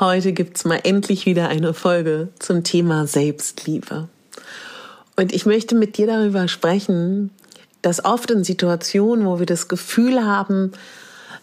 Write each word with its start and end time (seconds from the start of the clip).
Heute 0.00 0.32
gibt 0.32 0.56
es 0.56 0.64
mal 0.64 0.80
endlich 0.82 1.26
wieder 1.26 1.48
eine 1.48 1.74
Folge 1.74 2.28
zum 2.38 2.64
Thema 2.64 3.06
Selbstliebe. 3.06 4.08
Und 5.16 5.32
ich 5.32 5.44
möchte 5.44 5.74
mit 5.74 5.98
dir 5.98 6.06
darüber 6.06 6.48
sprechen, 6.48 7.30
dass 7.82 8.04
oft 8.04 8.30
in 8.30 8.42
Situationen, 8.42 9.26
wo 9.26 9.38
wir 9.38 9.46
das 9.46 9.68
Gefühl 9.68 10.24
haben, 10.24 10.72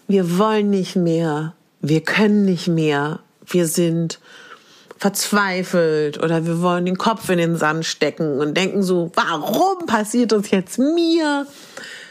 wir 0.08 0.40
wollen 0.40 0.70
nicht 0.72 0.96
mehr, 0.96 1.54
wir 1.82 2.02
können 2.02 2.46
nicht 2.46 2.68
mehr, 2.68 3.20
wir 3.46 3.68
sind 3.68 4.20
verzweifelt 4.98 6.22
oder 6.22 6.46
wir 6.48 6.62
wollen 6.62 6.86
den 6.86 6.98
Kopf 6.98 7.30
in 7.30 7.38
den 7.38 7.56
Sand 7.56 7.86
stecken 7.86 8.40
und 8.40 8.58
denken 8.58 8.82
so, 8.82 9.12
warum 9.14 9.86
passiert 9.86 10.32
das 10.32 10.50
jetzt 10.50 10.80
mir? 10.80 11.46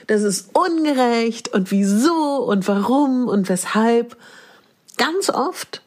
Das 0.06 0.22
ist 0.22 0.50
ungerecht 0.52 1.52
und 1.52 1.72
wieso 1.72 2.44
und 2.46 2.68
warum 2.68 3.26
und 3.26 3.48
weshalb. 3.48 4.16
Ganz 4.96 5.28
oft 5.28 5.82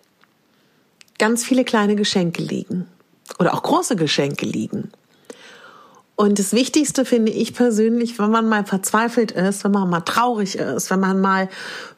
ganz 1.20 1.44
viele 1.44 1.64
kleine 1.64 1.96
Geschenke 1.96 2.42
liegen 2.42 2.88
oder 3.38 3.54
auch 3.54 3.62
große 3.62 3.96
Geschenke 3.96 4.46
liegen. 4.46 4.92
Und 6.16 6.38
das 6.38 6.52
Wichtigste 6.52 7.06
finde 7.06 7.32
ich 7.32 7.54
persönlich, 7.54 8.20
wenn 8.20 8.32
man 8.32 8.50
mal 8.50 8.66
verzweifelt 8.66 9.32
ist, 9.32 9.64
wenn 9.64 9.72
man 9.72 9.90
mal 9.90 10.02
traurig 10.02 10.58
ist, 10.58 10.90
wenn 10.90 11.00
man 11.00 11.22
mal 11.22 11.48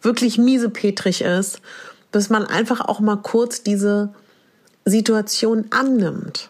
wirklich 0.02 0.38
miesepetrig 0.38 1.22
ist, 1.22 1.60
dass 2.12 2.30
man 2.30 2.46
einfach 2.46 2.82
auch 2.82 3.00
mal 3.00 3.16
kurz 3.16 3.64
diese 3.64 4.14
Situation 4.86 5.66
annimmt. 5.72 6.50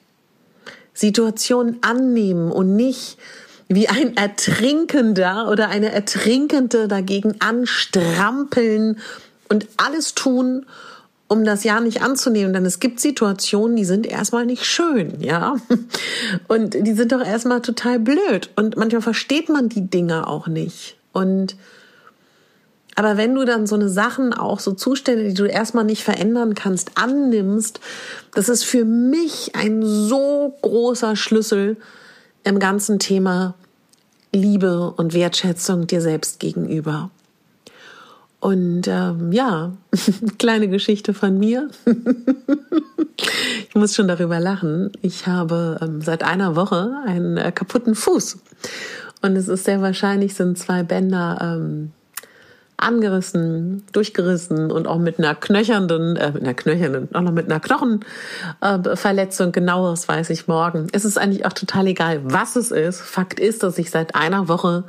Situation 0.94 1.78
annehmen 1.82 2.52
und 2.52 2.76
nicht 2.76 3.18
wie 3.70 3.88
ein 3.88 4.18
Ertrinkender 4.18 5.50
oder 5.50 5.70
eine 5.70 5.94
Ertrinkende 5.94 6.90
dagegen 6.90 7.40
anstrampeln 7.40 9.00
und 9.48 9.68
alles 9.78 10.14
tun, 10.14 10.66
um 11.32 11.46
das 11.46 11.64
ja 11.64 11.80
nicht 11.80 12.02
anzunehmen. 12.02 12.52
Denn 12.52 12.66
es 12.66 12.82
gibt 12.82 13.00
Situationen, 13.00 13.78
die 13.78 13.86
sind 13.86 14.06
erstmal 14.06 14.46
nicht 14.46 14.66
schön, 14.66 15.22
ja. 15.22 15.56
Und 16.50 16.74
die 16.74 16.92
sind 16.92 17.14
doch 17.14 17.26
erstmal 17.26 17.62
total 17.62 18.00
blöd. 18.00 18.50
Und 18.58 18.76
manchmal 18.76 19.02
versteht 19.02 19.48
man 19.48 19.70
die 19.70 19.90
Dinge 19.90 20.28
auch 20.28 20.48
nicht. 20.48 20.98
Und 21.14 21.56
aber 22.96 23.16
wenn 23.16 23.34
du 23.34 23.46
dann 23.46 23.66
so 23.66 23.76
eine 23.76 23.88
Sachen, 23.88 24.34
auch 24.34 24.60
so 24.60 24.74
Zustände, 24.74 25.24
die 25.24 25.34
du 25.34 25.46
erstmal 25.46 25.86
nicht 25.86 26.04
verändern 26.04 26.54
kannst, 26.54 26.92
annimmst, 26.96 27.80
das 28.36 28.50
ist 28.50 28.66
für 28.66 28.84
mich 28.84 29.56
ein 29.56 29.82
so 29.82 30.54
großer 30.62 31.16
Schlüssel 31.16 31.78
im 32.44 32.60
ganzen 32.60 33.00
Thema 33.00 33.56
Liebe 34.34 34.94
und 34.98 35.14
Wertschätzung 35.14 35.88
dir 35.88 36.02
selbst 36.02 36.42
gegenüber. 36.42 37.10
Und 38.42 38.88
ähm, 38.88 39.32
ja, 39.32 39.72
kleine 40.40 40.68
Geschichte 40.68 41.14
von 41.14 41.38
mir. 41.38 41.70
ich 43.70 43.76
muss 43.76 43.96
schon 43.96 44.08
darüber 44.08 44.40
lachen. 44.40 44.92
Ich 45.04 45.28
habe 45.28 45.78
ähm, 45.80 46.02
seit 46.02 46.24
einer 46.24 46.56
Woche 46.56 46.96
einen 47.06 47.38
äh, 47.38 47.52
kaputten 47.52 47.94
Fuß. 47.94 48.40
Und 49.22 49.36
es 49.36 49.48
ist 49.48 49.66
sehr 49.66 49.84
wahrscheinlich, 49.84 50.34
sind 50.34 50.58
zwei 50.58 50.82
Bänder 50.82 51.38
ähm, 51.40 51.92
angerissen, 52.78 53.84
durchgerissen 53.92 54.72
und 54.72 54.88
auch 54.88 54.98
mit 54.98 55.20
einer 55.20 55.36
knöchernden, 55.36 56.16
äh, 56.16 56.32
mit 56.32 56.42
einer 56.42 56.56
knöchernden, 56.56 57.14
auch 57.14 57.22
noch 57.22 57.32
mit 57.32 57.46
einer 57.46 57.60
Knochenverletzung. 57.60 59.50
Äh, 59.50 59.52
Genaueres 59.52 60.08
weiß 60.08 60.32
ich 60.32 60.48
morgen. 60.48 60.88
Es 60.92 61.06
ist 61.06 61.20
eigentlich 61.20 61.46
auch 61.46 61.54
total 61.54 61.86
egal, 61.86 62.22
was 62.24 62.56
es 62.56 62.72
ist. 62.72 63.02
Fakt 63.02 63.40
ist, 63.40 63.62
dass 63.62 63.78
ich 63.78 63.92
seit 63.92 64.16
einer 64.16 64.48
Woche 64.48 64.86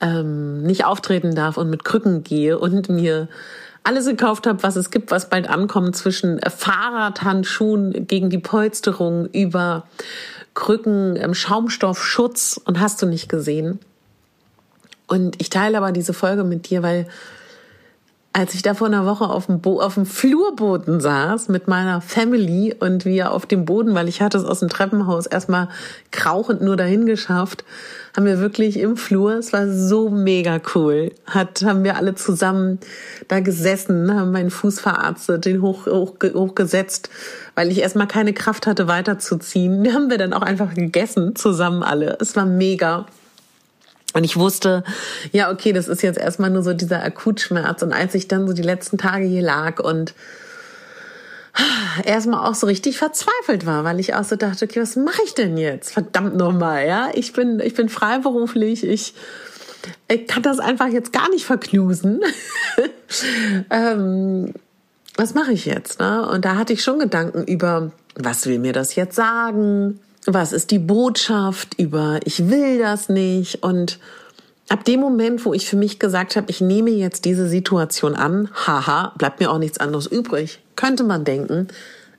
ähm, 0.00 0.62
nicht 0.62 0.84
auftreten 0.84 1.34
darf 1.34 1.56
und 1.56 1.70
mit 1.70 1.84
Krücken 1.84 2.22
gehe 2.24 2.58
und 2.58 2.88
mir 2.88 3.28
alles 3.84 4.06
gekauft 4.06 4.46
habe, 4.46 4.62
was 4.62 4.76
es 4.76 4.90
gibt, 4.90 5.10
was 5.10 5.30
bald 5.30 5.48
ankommt, 5.48 5.96
zwischen 5.96 6.40
Fahrradhandschuhen 6.40 8.06
gegen 8.06 8.28
die 8.28 8.38
Polsterung 8.38 9.26
über 9.26 9.84
Krücken, 10.54 11.16
ähm, 11.16 11.34
Schaumstoffschutz 11.34 12.60
und 12.64 12.80
hast 12.80 13.00
du 13.00 13.06
nicht 13.06 13.28
gesehen. 13.28 13.78
Und 15.06 15.40
ich 15.40 15.48
teile 15.48 15.78
aber 15.78 15.92
diese 15.92 16.12
Folge 16.12 16.44
mit 16.44 16.68
dir, 16.68 16.82
weil 16.82 17.06
als 18.38 18.54
ich 18.54 18.62
da 18.62 18.74
vor 18.74 18.86
einer 18.86 19.04
Woche 19.04 19.24
auf 19.24 19.46
dem, 19.46 19.60
Bo 19.60 19.80
auf 19.80 19.94
dem 19.94 20.06
Flurboden 20.06 21.00
saß 21.00 21.48
mit 21.48 21.66
meiner 21.66 22.00
Family 22.00 22.72
und 22.78 23.04
wir 23.04 23.32
auf 23.32 23.46
dem 23.46 23.64
Boden, 23.64 23.96
weil 23.96 24.06
ich 24.06 24.22
hatte 24.22 24.38
es 24.38 24.44
aus 24.44 24.60
dem 24.60 24.68
Treppenhaus 24.68 25.26
erstmal 25.26 25.68
krauchend 26.12 26.60
nur 26.60 26.76
dahin 26.76 27.04
geschafft, 27.04 27.64
haben 28.16 28.26
wir 28.26 28.38
wirklich 28.38 28.78
im 28.78 28.96
Flur, 28.96 29.34
es 29.34 29.52
war 29.52 29.68
so 29.68 30.08
mega 30.08 30.60
cool, 30.74 31.10
hat, 31.26 31.62
haben 31.64 31.82
wir 31.82 31.96
alle 31.96 32.14
zusammen 32.14 32.78
da 33.26 33.40
gesessen, 33.40 34.14
haben 34.14 34.30
meinen 34.30 34.50
Fuß 34.50 34.78
verarztet, 34.78 35.44
den 35.44 35.60
hoch, 35.60 35.86
hoch, 35.86 36.14
hochgesetzt, 36.22 37.10
weil 37.56 37.72
ich 37.72 37.80
erstmal 37.80 38.06
keine 38.06 38.34
Kraft 38.34 38.68
hatte 38.68 38.86
weiterzuziehen. 38.86 39.92
Haben 39.92 40.10
wir 40.10 40.18
dann 40.18 40.32
auch 40.32 40.42
einfach 40.42 40.74
gegessen, 40.74 41.34
zusammen 41.34 41.82
alle. 41.82 42.18
Es 42.20 42.36
war 42.36 42.46
mega. 42.46 43.06
Und 44.18 44.24
ich 44.24 44.36
wusste, 44.36 44.82
ja, 45.30 45.48
okay, 45.48 45.72
das 45.72 45.86
ist 45.86 46.02
jetzt 46.02 46.18
erstmal 46.18 46.50
nur 46.50 46.64
so 46.64 46.74
dieser 46.74 47.04
Akutschmerz. 47.04 47.82
Und 47.82 47.92
als 47.92 48.16
ich 48.16 48.26
dann 48.26 48.48
so 48.48 48.52
die 48.52 48.62
letzten 48.62 48.98
Tage 48.98 49.24
hier 49.24 49.42
lag 49.42 49.78
und 49.78 50.12
erstmal 52.04 52.44
auch 52.44 52.56
so 52.56 52.66
richtig 52.66 52.98
verzweifelt 52.98 53.64
war, 53.64 53.84
weil 53.84 54.00
ich 54.00 54.14
auch 54.14 54.24
so 54.24 54.34
dachte, 54.34 54.64
okay, 54.64 54.80
was 54.80 54.96
mache 54.96 55.22
ich 55.24 55.34
denn 55.34 55.56
jetzt? 55.56 55.92
Verdammt 55.92 56.36
nochmal, 56.36 56.84
ja. 56.84 57.10
Ich 57.14 57.32
bin, 57.32 57.60
ich 57.60 57.74
bin 57.74 57.88
freiberuflich, 57.88 58.82
ich, 58.82 59.14
ich 60.08 60.26
kann 60.26 60.42
das 60.42 60.58
einfach 60.58 60.88
jetzt 60.88 61.12
gar 61.12 61.30
nicht 61.30 61.44
verknusen. 61.44 62.20
ähm, 63.70 64.52
was 65.14 65.34
mache 65.34 65.52
ich 65.52 65.64
jetzt? 65.64 66.00
Ne? 66.00 66.28
Und 66.28 66.44
da 66.44 66.56
hatte 66.56 66.72
ich 66.72 66.82
schon 66.82 66.98
Gedanken 66.98 67.44
über, 67.44 67.92
was 68.16 68.46
will 68.46 68.58
mir 68.58 68.72
das 68.72 68.96
jetzt 68.96 69.14
sagen? 69.14 70.00
Was 70.34 70.52
ist 70.52 70.70
die 70.70 70.78
Botschaft 70.78 71.74
über 71.78 72.20
ich 72.24 72.50
will 72.50 72.78
das 72.78 73.08
nicht 73.08 73.62
und 73.62 73.98
ab 74.68 74.84
dem 74.84 75.00
Moment, 75.00 75.44
wo 75.44 75.54
ich 75.54 75.66
für 75.66 75.76
mich 75.76 75.98
gesagt 75.98 76.36
habe, 76.36 76.50
ich 76.50 76.60
nehme 76.60 76.90
jetzt 76.90 77.24
diese 77.24 77.48
Situation 77.48 78.14
an, 78.14 78.50
haha, 78.54 79.14
bleibt 79.16 79.40
mir 79.40 79.50
auch 79.50 79.58
nichts 79.58 79.78
anderes 79.78 80.06
übrig, 80.06 80.60
könnte 80.76 81.04
man 81.04 81.24
denken. 81.24 81.68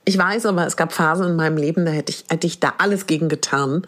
Ich 0.06 0.18
weiß 0.18 0.48
aber, 0.48 0.66
es 0.66 0.76
gab 0.76 0.92
Phasen 0.92 1.28
in 1.28 1.36
meinem 1.36 1.58
Leben, 1.58 1.86
da 1.86 1.92
hätte 1.92 2.12
ich, 2.12 2.26
hätte 2.30 2.48
ich 2.48 2.60
da 2.60 2.74
alles 2.80 3.06
gegen 3.06 3.30
getan, 3.30 3.84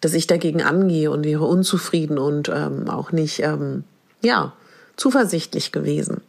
dass 0.00 0.12
ich 0.12 0.26
dagegen 0.26 0.62
angehe 0.62 1.10
und 1.10 1.24
wäre 1.24 1.44
unzufrieden 1.44 2.18
und 2.18 2.50
ähm, 2.50 2.90
auch 2.90 3.12
nicht, 3.12 3.40
ähm, 3.40 3.84
ja, 4.20 4.52
zuversichtlich 4.96 5.72
gewesen. 5.72 6.20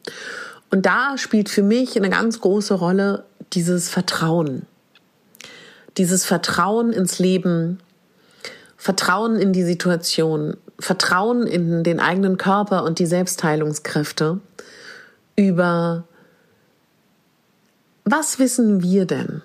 Und 0.72 0.86
da 0.86 1.18
spielt 1.18 1.50
für 1.50 1.64
mich 1.64 1.98
eine 1.98 2.10
ganz 2.10 2.40
große 2.42 2.74
Rolle 2.74 3.24
dieses 3.54 3.90
Vertrauen 3.90 4.66
dieses 5.98 6.26
Vertrauen 6.26 6.94
ins 6.94 7.20
Leben, 7.20 7.80
Vertrauen 8.78 9.38
in 9.38 9.54
die 9.54 9.64
Situation, 9.64 10.58
Vertrauen 10.80 11.48
in 11.48 11.84
den 11.84 12.00
eigenen 12.00 12.38
Körper 12.38 12.84
und 12.84 13.00
die 13.00 13.06
Selbstheilungskräfte 13.06 14.40
über 15.36 16.04
was 18.04 18.40
wissen 18.40 18.82
wir 18.82 19.06
denn, 19.06 19.42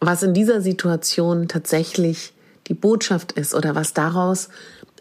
was 0.00 0.22
in 0.22 0.34
dieser 0.34 0.60
Situation 0.60 1.48
tatsächlich 1.48 2.34
die 2.66 2.74
Botschaft 2.74 3.32
ist 3.32 3.54
oder 3.54 3.74
was 3.74 3.94
daraus 3.94 4.48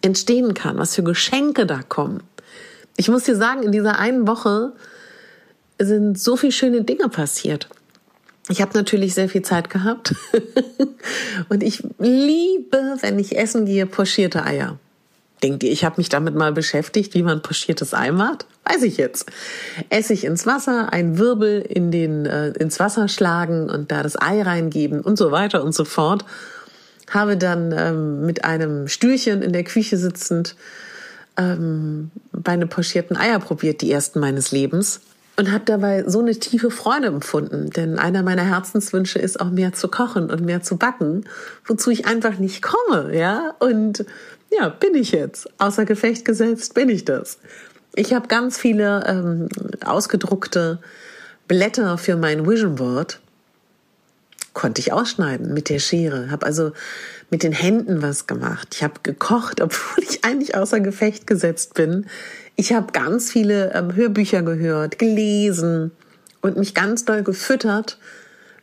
entstehen 0.01 0.53
kann, 0.53 0.77
was 0.77 0.95
für 0.95 1.03
Geschenke 1.03 1.65
da 1.65 1.81
kommen. 1.83 2.23
Ich 2.97 3.09
muss 3.09 3.25
dir 3.25 3.35
sagen, 3.35 3.63
in 3.63 3.71
dieser 3.71 3.99
einen 3.99 4.27
Woche 4.27 4.73
sind 5.77 6.19
so 6.19 6.37
viele 6.37 6.51
schöne 6.51 6.83
Dinge 6.83 7.09
passiert. 7.09 7.67
Ich 8.51 8.61
habe 8.61 8.77
natürlich 8.77 9.13
sehr 9.13 9.29
viel 9.29 9.43
Zeit 9.43 9.69
gehabt 9.69 10.13
und 11.49 11.63
ich 11.63 11.83
liebe, 11.99 12.97
wenn 12.99 13.17
ich 13.17 13.37
essen 13.37 13.65
gehe, 13.65 13.85
pochierte 13.85 14.43
Eier. 14.43 14.77
Denkt 15.41 15.63
ihr, 15.63 15.71
ich 15.71 15.85
habe 15.85 15.95
mich 15.97 16.09
damit 16.09 16.35
mal 16.35 16.51
beschäftigt, 16.51 17.13
wie 17.13 17.23
man 17.23 17.41
pochiertes 17.41 17.93
Ei 17.93 18.11
macht? 18.11 18.45
Weiß 18.65 18.83
ich 18.83 18.97
jetzt. 18.97 19.31
Essig 19.89 20.25
ins 20.25 20.45
Wasser, 20.45 20.91
ein 20.91 21.17
Wirbel 21.17 21.61
in 21.61 21.91
den, 21.91 22.25
äh, 22.25 22.49
ins 22.49 22.79
Wasser 22.79 23.07
schlagen 23.07 23.69
und 23.69 23.89
da 23.89 24.03
das 24.03 24.21
Ei 24.21 24.41
reingeben 24.41 24.99
und 24.99 25.17
so 25.17 25.31
weiter 25.31 25.63
und 25.63 25.73
so 25.73 25.85
fort. 25.85 26.25
Habe 27.09 27.37
dann 27.37 27.71
ähm, 27.71 28.25
mit 28.25 28.43
einem 28.43 28.89
Stühlchen 28.89 29.41
in 29.41 29.53
der 29.53 29.63
Küche 29.63 29.97
sitzend 29.97 30.55
ähm, 31.37 32.11
meine 32.31 32.67
pochierten 32.67 33.15
Eier 33.15 33.39
probiert, 33.39 33.81
die 33.81 33.91
ersten 33.91 34.19
meines 34.19 34.51
Lebens. 34.51 34.99
Und 35.37 35.51
habe 35.51 35.63
dabei 35.65 36.03
so 36.07 36.19
eine 36.19 36.37
tiefe 36.37 36.71
Freude 36.71 37.07
empfunden. 37.07 37.69
Denn 37.69 37.97
einer 37.97 38.23
meiner 38.23 38.43
Herzenswünsche 38.43 39.19
ist 39.19 39.39
auch 39.39 39.49
mehr 39.49 39.73
zu 39.73 39.87
kochen 39.87 40.29
und 40.29 40.45
mehr 40.45 40.61
zu 40.61 40.77
backen, 40.77 41.25
wozu 41.65 41.89
ich 41.89 42.05
einfach 42.05 42.37
nicht 42.37 42.61
komme, 42.61 43.15
ja. 43.15 43.55
Und 43.59 44.05
ja, 44.51 44.69
bin 44.69 44.95
ich 44.95 45.11
jetzt. 45.11 45.49
Außer 45.57 45.85
Gefecht 45.85 46.25
gesetzt 46.25 46.73
bin 46.73 46.89
ich 46.89 47.05
das. 47.05 47.39
Ich 47.95 48.13
habe 48.13 48.27
ganz 48.27 48.57
viele 48.57 49.03
ähm, 49.07 49.49
ausgedruckte 49.85 50.79
Blätter 51.47 51.97
für 51.97 52.15
mein 52.15 52.47
Vision 52.47 52.75
Board. 52.75 53.19
Konnte 54.53 54.81
ich 54.81 54.91
ausschneiden 54.91 55.53
mit 55.53 55.69
der 55.69 55.79
Schere. 55.79 56.29
Habe 56.31 56.45
also 56.45 56.71
mit 57.29 57.43
den 57.43 57.53
Händen 57.53 58.01
was 58.01 58.27
gemacht. 58.27 58.69
Ich 58.73 58.83
habe 58.83 58.95
gekocht, 59.03 59.61
obwohl 59.61 60.03
ich 60.03 60.23
eigentlich 60.23 60.55
außer 60.55 60.79
Gefecht 60.79 61.25
gesetzt 61.25 61.73
bin. 61.73 62.05
Ich 62.55 62.73
habe 62.73 62.91
ganz 62.91 63.31
viele 63.31 63.73
ähm, 63.73 63.95
Hörbücher 63.95 64.43
gehört, 64.43 64.99
gelesen 64.99 65.91
und 66.41 66.57
mich 66.57 66.73
ganz 66.73 67.05
doll 67.05 67.23
gefüttert 67.23 67.97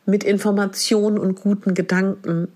mit 0.05 0.23
Informationen 0.23 1.17
und 1.17 1.35
guten 1.35 1.73
Gedanken 1.73 2.47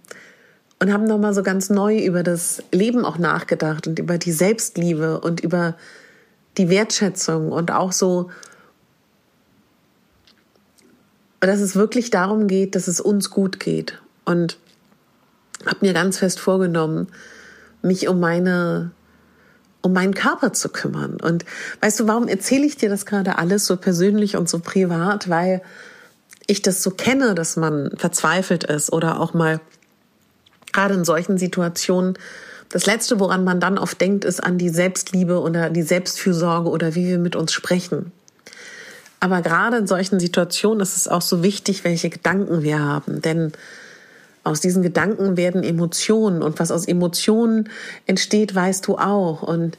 und 0.80 0.92
haben 0.92 1.06
nochmal 1.06 1.34
so 1.34 1.44
ganz 1.44 1.70
neu 1.70 1.98
über 1.98 2.24
das 2.24 2.64
Leben 2.72 3.06
auch 3.06 3.18
nachgedacht 3.18 3.88
und 3.88 4.00
über 4.00 4.18
die 4.18 4.32
Selbstliebe 4.32 5.22
und 5.22 5.40
über 5.40 5.76
die 6.58 6.70
Wertschätzung 6.70 7.52
und 7.52 7.72
auch 7.72 7.92
so, 7.92 8.30
dass 11.40 11.60
es 11.60 11.76
wirklich 11.76 12.10
darum 12.10 12.48
geht, 12.48 12.76
dass 12.76 12.88
es 12.88 13.02
uns 13.02 13.30
gut 13.30 13.60
geht. 13.60 14.02
Und 14.26 14.58
habe 15.66 15.80
mir 15.82 15.94
ganz 15.94 16.18
fest 16.18 16.40
vorgenommen, 16.40 17.08
mich 17.82 18.08
um 18.08 18.20
meine 18.20 18.92
um 19.84 19.94
meinen 19.94 20.16
Körper 20.16 20.54
zu 20.54 20.70
kümmern. 20.70 21.18
Und 21.22 21.46
weißt 21.82 22.00
du, 22.00 22.08
warum 22.08 22.28
erzähle 22.28 22.66
ich 22.66 22.78
dir 22.78 22.90
das 22.90 23.06
gerade 23.06 23.38
alles 23.38 23.68
so 23.68 23.78
persönlich 23.78 24.36
und 24.36 24.50
so 24.50 24.60
privat? 24.60 25.30
Weil 25.30 25.62
ich 26.48 26.62
das 26.64 26.82
so 26.82 26.90
kenne, 26.90 27.36
dass 27.36 27.58
man 27.58 27.92
verzweifelt 27.98 28.64
ist 28.64 28.92
oder 28.92 29.20
auch 29.20 29.34
mal 29.34 29.60
gerade 30.72 30.96
in 30.96 31.06
solchen 31.06 31.38
Situationen, 31.38 32.18
das 32.70 32.88
Letzte, 32.88 33.20
woran 33.20 33.44
man 33.44 33.60
dann 33.60 33.78
oft 33.78 34.02
denkt, 34.02 34.26
ist 34.26 34.44
an 34.44 34.58
die 34.58 34.70
Selbstliebe 34.70 35.40
oder 35.40 35.70
die 35.70 35.84
Selbstfürsorge 35.84 36.70
oder 36.70 36.96
wie 36.96 37.08
wir 37.08 37.20
mit 37.20 37.36
uns 37.36 37.54
sprechen. 37.54 38.12
Aber 39.20 39.42
gerade 39.42 39.78
in 39.78 39.86
solchen 39.86 40.20
Situationen 40.20 40.80
ist 40.80 40.98
es 40.98 41.08
auch 41.08 41.22
so 41.22 41.44
wichtig, 41.44 41.84
welche 41.84 42.10
Gedanken 42.10 42.64
wir 42.64 42.80
haben. 42.80 43.22
Denn 43.22 43.52
aus 44.44 44.60
diesen 44.60 44.84
Gedanken 44.84 45.38
werden 45.38 45.64
Emotionen 45.64 46.42
und 46.42 46.60
was 46.60 46.72
aus 46.72 46.86
Emotionen 46.86 47.70
entsteht, 48.06 48.54
weißt 48.54 48.86
du 48.88 48.98
auch. 48.98 49.42
Und 49.42 49.78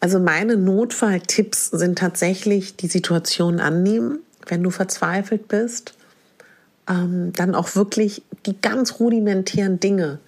also 0.00 0.18
meine 0.18 0.56
Notfalltipps 0.56 1.68
sind 1.70 1.98
tatsächlich 1.98 2.76
die 2.76 2.88
Situation 2.88 3.60
annehmen, 3.60 4.18
wenn 4.46 4.62
du 4.62 4.70
verzweifelt 4.70 5.48
bist. 5.48 5.94
Ähm, 6.88 7.32
dann 7.34 7.54
auch 7.54 7.76
wirklich 7.76 8.22
die 8.44 8.60
ganz 8.60 8.98
rudimentären 8.98 9.78
Dinge, 9.78 10.18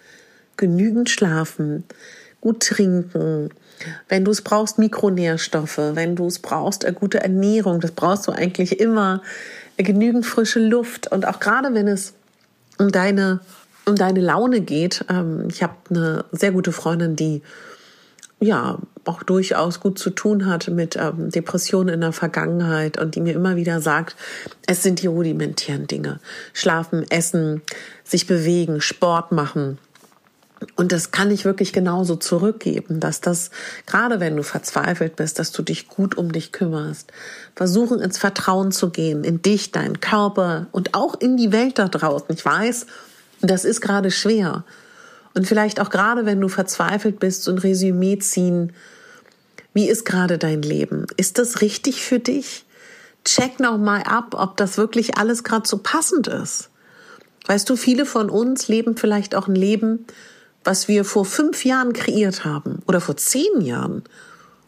genügend 0.57 1.11
schlafen, 1.11 1.83
gut 2.41 2.61
trinken, 2.61 3.51
wenn 4.09 4.25
du 4.25 4.31
es 4.31 4.43
brauchst, 4.43 4.79
Mikronährstoffe, 4.79 5.79
wenn 5.79 6.15
du 6.15 6.27
es 6.27 6.39
brauchst, 6.39 6.85
eine 6.85 6.95
gute 6.95 7.21
Ernährung, 7.21 7.81
das 7.81 7.91
brauchst 7.91 8.27
du 8.27 8.33
eigentlich 8.33 8.81
immer, 8.81 9.23
genügend 9.77 10.25
frische 10.25 10.61
Luft. 10.61 11.11
Und 11.11 11.27
auch 11.27 11.41
gerade 11.41 11.75
wenn 11.75 11.89
es 11.89 12.15
um 12.79 12.93
deine 12.93 13.41
um 13.87 13.97
deine 13.97 14.21
Laune 14.21 14.61
geht. 14.61 15.05
Ähm, 15.09 15.49
ich 15.51 15.63
habe 15.63 15.75
eine 15.91 16.25
sehr 16.33 16.53
gute 16.53 16.73
Freundin, 16.73 17.17
die 17.17 17.43
ja 18.41 18.79
auch 19.05 19.23
durchaus 19.23 19.81
gut 19.81 19.99
zu 19.99 20.11
tun 20.11 20.47
hat 20.47 20.69
mit 20.69 20.97
ähm, 20.97 21.31
Depressionen 21.31 21.95
in 21.95 22.01
der 22.01 22.13
Vergangenheit 22.13 22.99
und 22.99 23.15
die 23.15 23.21
mir 23.21 23.35
immer 23.35 23.57
wieder 23.57 23.81
sagt, 23.81 24.17
es 24.67 24.83
sind 24.83 25.03
die 25.03 25.07
rudimentären 25.07 25.87
Dinge. 25.87 26.21
Schlafen, 26.53 27.05
essen, 27.11 27.63
sich 28.03 28.27
bewegen, 28.27 28.81
Sport 28.81 29.33
machen. 29.33 29.79
Und 30.77 30.93
das 30.93 31.11
kann 31.11 31.31
ich 31.31 31.45
wirklich 31.45 31.73
genauso 31.73 32.17
zurückgeben, 32.17 33.01
dass 33.01 33.21
das, 33.21 33.51
gerade 33.87 34.21
wenn 34.21 34.37
du 34.37 34.43
verzweifelt 34.43 35.17
bist, 35.17 35.39
dass 35.39 35.53
du 35.53 35.63
dich 35.63 35.89
gut 35.89 36.17
um 36.17 36.33
dich 36.33 36.53
kümmerst. 36.53 37.13
Versuchen 37.55 38.01
ins 38.01 38.19
Vertrauen 38.19 38.73
zu 38.73 38.91
gehen, 38.91 39.25
in 39.25 39.43
dich, 39.43 39.73
deinen 39.73 40.01
Körper 40.01 40.69
und 40.73 40.95
auch 40.95 41.15
in 41.21 41.37
die 41.37 41.53
Welt 41.53 41.79
da 41.79 41.89
draußen. 41.89 42.29
Ich 42.31 42.45
weiß, 42.45 42.87
das 43.41 43.65
ist 43.65 43.81
gerade 43.81 44.11
schwer. 44.11 44.65
Und 45.35 45.47
vielleicht 45.47 45.81
auch 45.81 45.91
gerade, 45.91 46.27
wenn 46.27 46.41
du 46.41 46.49
verzweifelt 46.49 47.19
bist, 47.19 47.43
so 47.43 47.51
ein 47.51 47.59
Resümee 47.59 48.19
ziehen. 48.19 48.73
Wie 49.73 49.89
ist 49.89 50.05
gerade 50.05 50.39
dein 50.39 50.63
Leben? 50.63 51.07
Ist 51.17 51.39
das 51.39 51.61
richtig 51.61 52.03
für 52.03 52.21
dich? 52.21 52.65
Check 53.25 53.59
noch 53.59 53.79
mal 53.79 54.03
ab, 54.03 54.35
ob 54.39 54.57
das 54.57 54.77
wirklich 54.79 55.19
alles 55.19 55.43
gerade 55.43 55.67
so 55.67 55.79
passend 55.79 56.29
ist. 56.29 56.71
Weißt 57.47 57.69
du, 57.69 57.77
viele 57.77 58.07
von 58.07 58.31
uns 58.31 58.69
leben 58.69 58.97
vielleicht 58.97 59.35
auch 59.35 59.49
ein 59.49 59.55
Leben, 59.55 60.07
was 60.63 60.89
wir 60.89 61.05
vor 61.05 61.25
fünf 61.25 61.65
Jahren 61.65 61.93
kreiert 61.93 62.45
haben 62.45 62.81
oder 62.87 63.01
vor 63.01 63.17
zehn 63.17 63.61
Jahren. 63.61 64.05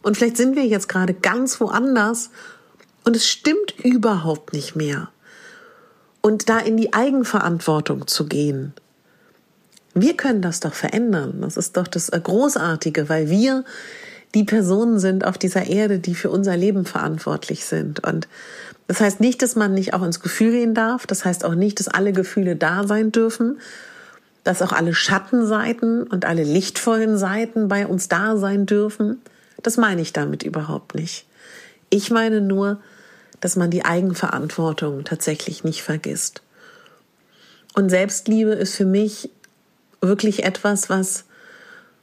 Und 0.03 0.17
vielleicht 0.17 0.37
sind 0.37 0.55
wir 0.55 0.65
jetzt 0.65 0.89
gerade 0.89 1.13
ganz 1.13 1.59
woanders 1.59 2.29
und 3.03 3.15
es 3.15 3.27
stimmt 3.27 3.73
überhaupt 3.83 4.53
nicht 4.53 4.75
mehr. 4.75 5.09
Und 6.27 6.49
da 6.49 6.59
in 6.59 6.75
die 6.75 6.93
Eigenverantwortung 6.93 8.05
zu 8.07 8.25
gehen 8.25 8.73
wir 10.01 10.15
können 10.15 10.41
das 10.41 10.59
doch 10.59 10.73
verändern. 10.73 11.41
Das 11.41 11.57
ist 11.57 11.77
doch 11.77 11.87
das 11.87 12.11
Großartige, 12.11 13.09
weil 13.09 13.29
wir 13.29 13.63
die 14.35 14.43
Personen 14.43 14.99
sind 14.99 15.25
auf 15.25 15.37
dieser 15.37 15.67
Erde, 15.67 15.99
die 15.99 16.15
für 16.15 16.29
unser 16.29 16.57
Leben 16.57 16.85
verantwortlich 16.85 17.65
sind. 17.65 18.05
Und 18.05 18.27
das 18.87 18.99
heißt 18.99 19.19
nicht, 19.19 19.41
dass 19.41 19.55
man 19.55 19.73
nicht 19.73 19.93
auch 19.93 20.03
ins 20.03 20.19
Gefühl 20.19 20.51
gehen 20.51 20.73
darf. 20.73 21.07
Das 21.07 21.25
heißt 21.25 21.45
auch 21.45 21.55
nicht, 21.55 21.79
dass 21.79 21.87
alle 21.87 22.13
Gefühle 22.13 22.55
da 22.55 22.85
sein 22.85 23.11
dürfen. 23.11 23.59
Dass 24.43 24.61
auch 24.61 24.71
alle 24.71 24.93
Schattenseiten 24.93 26.03
und 26.03 26.25
alle 26.25 26.43
lichtvollen 26.43 27.17
Seiten 27.17 27.67
bei 27.67 27.87
uns 27.87 28.07
da 28.07 28.37
sein 28.37 28.65
dürfen. 28.65 29.21
Das 29.63 29.77
meine 29.77 30.01
ich 30.01 30.13
damit 30.13 30.43
überhaupt 30.43 30.93
nicht. 30.93 31.25
Ich 31.89 32.11
meine 32.11 32.41
nur, 32.41 32.79
dass 33.39 33.55
man 33.55 33.69
die 33.69 33.85
Eigenverantwortung 33.85 35.03
tatsächlich 35.03 35.63
nicht 35.63 35.83
vergisst. 35.83 36.41
Und 37.75 37.89
Selbstliebe 37.89 38.51
ist 38.51 38.75
für 38.75 38.85
mich 38.85 39.29
wirklich 40.01 40.43
etwas, 40.43 40.89
was 40.89 41.25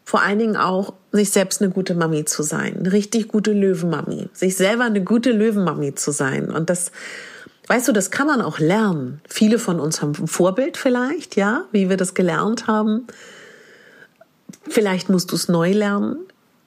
vor 0.05 0.23
allen 0.23 0.39
Dingen 0.39 0.57
auch 0.57 0.93
sich 1.13 1.31
selbst 1.31 1.63
eine 1.63 1.71
gute 1.71 1.95
Mami 1.95 2.25
zu 2.25 2.43
sein, 2.43 2.77
eine 2.79 2.93
richtig 2.93 3.29
gute 3.29 3.53
Löwenmami, 3.53 4.29
sich 4.33 4.57
selber 4.57 4.85
eine 4.85 5.03
gute 5.03 5.33
Löwenmami 5.33 5.95
zu 5.95 6.13
sein. 6.13 6.51
Und 6.51 6.69
das, 6.69 6.93
weißt 7.69 7.89
du, 7.89 7.93
das 7.93 8.11
kann 8.11 8.27
man 8.27 8.43
auch 8.43 8.59
lernen. 8.59 9.21
Viele 9.29 9.59
von 9.59 9.81
uns 9.81 10.03
haben 10.03 10.13
ein 10.19 10.29
Vorbild 10.29 10.77
vielleicht, 10.77 11.37
ja, 11.37 11.65
wie 11.73 11.89
wir 11.89 11.97
das 11.97 12.15
gelernt 12.15 12.67
haben. 12.67 13.07
Vielleicht 14.69 15.09
musst 15.09 15.33
du 15.33 15.37
es 15.37 15.49
neu 15.49 15.73
lernen. 15.73 16.19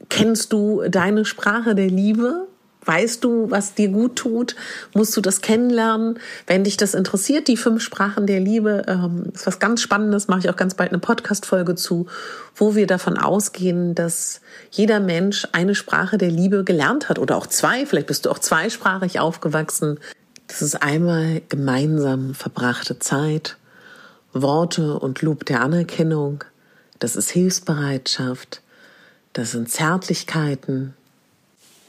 Kennst 0.10 0.52
du 0.52 0.84
deine 0.90 1.26
Sprache 1.26 1.76
der 1.76 1.88
Liebe? 1.88 2.48
Weißt 2.88 3.26
du, 3.26 3.52
was 3.52 3.74
dir 3.74 3.90
gut 3.90 4.16
tut? 4.16 4.56
Musst 4.94 5.16
du 5.18 5.20
das 5.20 5.42
kennenlernen? 5.42 6.20
Wenn 6.48 6.64
dich 6.64 6.78
das 6.78 6.94
interessiert, 6.94 7.50
die 7.50 7.58
fünf 7.58 7.84
Sprachen 7.84 8.28
der 8.28 8.40
Liebe, 8.40 8.84
ähm, 8.88 9.26
ist 9.34 9.46
was 9.46 9.60
ganz 9.60 9.82
Spannendes, 9.82 10.30
mache 10.30 10.40
ich 10.40 10.50
auch 10.50 10.56
ganz 10.56 10.74
bald 10.74 10.92
eine 10.92 11.00
Podcast-Folge 11.00 11.76
zu, 11.76 12.08
wo 12.56 12.76
wir 12.76 12.88
davon 12.88 13.18
ausgehen, 13.18 13.94
dass 13.94 14.40
jeder 14.72 15.02
Mensch 15.02 15.46
eine 15.52 15.76
Sprache 15.76 16.18
der 16.18 16.32
Liebe 16.32 16.64
gelernt 16.64 17.10
hat 17.10 17.20
oder 17.20 17.36
auch 17.36 17.48
zwei. 17.48 17.86
Vielleicht 17.86 18.08
bist 18.08 18.26
du 18.26 18.32
auch 18.32 18.40
zweisprachig 18.40 19.20
aufgewachsen. 19.20 20.00
Das 20.48 20.62
ist 20.62 20.82
einmal 20.82 21.42
gemeinsam 21.50 22.34
verbrachte 22.36 23.00
Zeit, 23.00 23.58
Worte 24.32 24.98
und 24.98 25.22
Lob 25.22 25.46
der 25.46 25.60
Anerkennung. 25.60 26.46
Das 27.00 27.18
ist 27.18 27.32
Hilfsbereitschaft. 27.32 28.62
Das 29.34 29.52
sind 29.52 29.70
Zärtlichkeiten, 29.70 30.94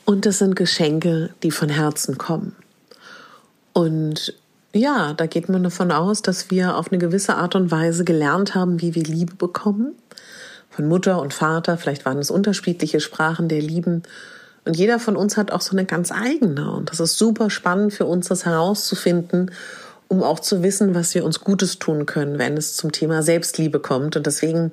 und 0.09 0.25
das 0.25 0.39
sind 0.39 0.57
Geschenke, 0.57 1.29
die 1.43 1.51
von 1.51 1.69
Herzen 1.69 2.17
kommen. 2.17 2.57
Und 3.75 4.33
ja, 4.73 5.13
da 5.13 5.27
geht 5.27 5.51
man 5.51 5.63
davon 5.63 5.93
aus, 5.93 6.23
dass 6.23 6.51
wir 6.51 6.79
auf 6.79 6.91
eine 6.91 6.97
gewisse 6.97 7.35
Art 7.35 7.55
und 7.55 7.71
Weise 7.71 8.07
gelernt 8.07 8.55
haben, 8.55 8.81
wie 8.81 8.95
wir 8.95 9.03
Liebe 9.03 9.35
bekommen. 9.35 9.95
Von 10.71 10.89
Mutter 10.89 11.21
und 11.21 11.35
Vater, 11.35 11.77
vielleicht 11.77 12.07
waren 12.07 12.17
es 12.17 12.31
unterschiedliche 12.31 13.01
Sprachen 13.01 13.51
der 13.51 13.61
Lieben. 13.61 14.03
Und 14.65 14.79
jeder 14.79 14.99
von 14.99 15.15
uns 15.15 15.37
hat 15.37 15.51
auch 15.51 15.61
so 15.61 15.73
eine 15.73 15.85
ganz 15.85 16.11
eigene. 16.11 16.73
Und 16.73 16.91
das 16.91 17.01
ist 17.01 17.19
super 17.19 17.51
spannend 17.51 17.93
für 17.93 18.07
uns, 18.07 18.29
das 18.29 18.47
herauszufinden, 18.47 19.51
um 20.09 20.23
auch 20.23 20.41
zu 20.41 20.63
wissen, 20.63 20.95
was 20.95 21.15
wir 21.15 21.23
uns 21.23 21.41
Gutes 21.41 21.79
tun 21.79 22.07
können, 22.07 22.39
wenn 22.39 22.57
es 22.57 22.75
zum 22.75 22.93
Thema 22.93 23.23
Selbstliebe 23.23 23.79
kommt. 23.79 24.17
Und 24.17 24.25
deswegen 24.25 24.73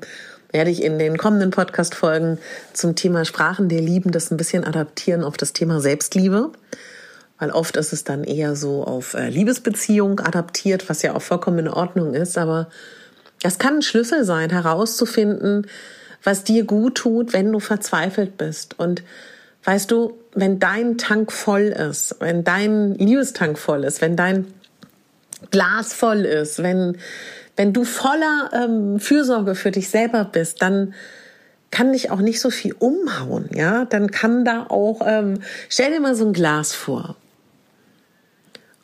werde 0.56 0.72
ich 0.72 0.82
in 0.82 0.98
den 0.98 1.18
kommenden 1.18 1.52
Podcast-Folgen 1.52 2.38
zum 2.72 2.96
Thema 2.96 3.26
Sprachen 3.26 3.68
der 3.68 3.82
Lieben 3.82 4.12
das 4.12 4.32
ein 4.32 4.38
bisschen 4.38 4.64
adaptieren 4.64 5.22
auf 5.22 5.36
das 5.36 5.52
Thema 5.52 5.82
Selbstliebe. 5.82 6.50
Weil 7.40 7.52
oft 7.52 7.76
ist 7.76 7.92
es 7.92 8.06
dann 8.06 8.24
eher 8.24 8.56
so 8.56 8.86
auf 8.86 9.16
äh, 9.16 9.28
Liebesbeziehung 9.28 10.22
adaptiert, 10.22 10.88
was 10.88 11.02
ja 11.02 11.14
auch 11.14 11.22
vollkommen 11.22 11.60
in 11.60 11.68
Ordnung 11.68 12.14
ist. 12.14 12.38
Aber 12.38 12.70
das 13.44 13.60
kann 13.60 13.76
ein 13.76 13.82
Schlüssel 13.82 14.24
sein, 14.24 14.50
herauszufinden, 14.50 15.68
was 16.24 16.46
dir 16.46 16.64
gut 16.64 16.96
tut, 16.96 17.34
wenn 17.34 17.52
du 17.52 17.60
verzweifelt 17.60 18.38
bist. 18.38 18.80
Und 18.80 19.04
Weißt 19.66 19.90
du, 19.90 20.20
wenn 20.36 20.60
dein 20.60 21.00
Tank 21.00 21.32
voll 21.32 21.64
ist, 21.64 22.18
wenn 22.20 22.44
dein 22.44 22.94
Liebestank 22.94 23.58
voll 23.58 23.84
ist, 23.84 24.00
wenn 24.00 24.16
dein 24.16 24.46
Glas 25.50 25.92
voll 25.92 26.20
ist, 26.20 26.62
wenn, 26.62 27.00
wenn 27.56 27.74
du 27.74 27.84
voller 27.84 28.50
ähm, 28.54 29.00
Fürsorge 29.00 29.56
für 29.56 29.72
dich 29.72 29.90
selber 29.90 30.26
bist, 30.26 30.62
dann 30.62 30.94
kann 31.72 31.94
dich 31.94 32.12
auch 32.12 32.20
nicht 32.20 32.40
so 32.40 32.50
viel 32.50 32.74
umhauen, 32.80 33.50
ja? 33.54 33.86
Dann 33.86 34.12
kann 34.12 34.46
da 34.46 34.66
auch, 34.70 35.02
ähm, 35.06 35.42
stell 35.70 35.92
dir 35.92 36.00
mal 36.00 36.16
so 36.16 36.26
ein 36.26 36.34
Glas 36.34 36.74
vor. 36.74 37.16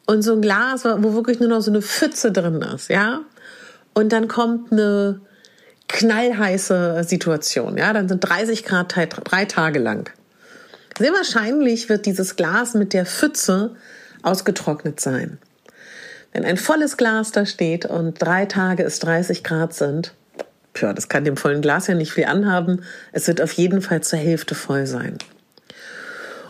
Und 0.06 0.24
so 0.24 0.34
ein 0.34 0.42
Glas, 0.42 0.84
wo 0.84 1.14
wirklich 1.14 1.40
nur 1.40 1.48
noch 1.48 1.62
so 1.62 1.72
eine 1.72 1.82
Pfütze 1.82 2.32
drin 2.32 2.62
ist, 2.62 2.90
ja? 2.90 3.22
Und 3.94 4.12
dann 4.12 4.28
kommt 4.28 4.72
eine 4.72 5.22
knallheiße 5.88 7.04
Situation, 7.04 7.78
ja? 7.78 7.94
Dann 7.94 8.10
sind 8.10 8.20
30 8.20 8.64
Grad 8.64 8.94
drei 8.96 9.46
Tage 9.46 9.80
lang. 9.80 10.10
Sehr 10.98 11.14
wahrscheinlich 11.14 11.88
wird 11.88 12.06
dieses 12.06 12.36
Glas 12.36 12.74
mit 12.74 12.94
der 12.94 13.06
Pfütze 13.06 13.76
ausgetrocknet 14.22 15.00
sein. 15.00 15.38
Wenn 16.34 16.46
ein 16.46 16.58
volles 16.58 16.98
Glas 16.98 17.32
da 17.32 17.46
steht 17.46 17.86
und 17.86 18.22
drei 18.22 18.46
Tage 18.46 18.84
es 18.84 19.00
30 19.00 19.44
Grad 19.44 19.74
sind, 19.74 20.14
ja, 20.80 20.94
das 20.94 21.10
kann 21.10 21.26
dem 21.26 21.36
vollen 21.36 21.62
Glas 21.62 21.88
ja 21.88 21.96
nicht 21.96 22.14
viel 22.14 22.26
anhaben. 22.26 22.84
Es 23.12 23.28
wird 23.28 23.42
auf 23.42 23.52
jeden 23.54 23.82
Fall 23.82 24.02
zur 24.02 24.20
Hälfte 24.20 24.56
voll 24.56 24.88
sein. 24.88 25.18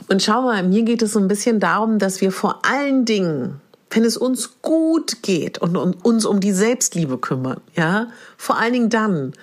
Und 0.07 0.21
schau 0.21 0.43
mal, 0.43 0.61
mir 0.63 0.83
geht 0.83 1.01
es 1.01 1.13
so 1.13 1.19
ein 1.19 1.27
bisschen 1.27 1.59
darum, 1.59 1.97
dass 1.97 2.21
wir 2.21 2.31
vor 2.31 2.61
allen 2.65 3.05
Dingen, 3.05 3.61
wenn 3.89 4.03
es 4.03 4.17
uns 4.17 4.61
gut 4.61 5.23
geht 5.23 5.57
und 5.57 5.75
uns 5.75 6.25
um 6.25 6.39
die 6.39 6.51
Selbstliebe 6.51 7.17
kümmern, 7.17 7.61
ja, 7.75 8.07
vor 8.37 8.57
allen 8.57 8.73
Dingen 8.73 8.89
dann. 8.89 9.33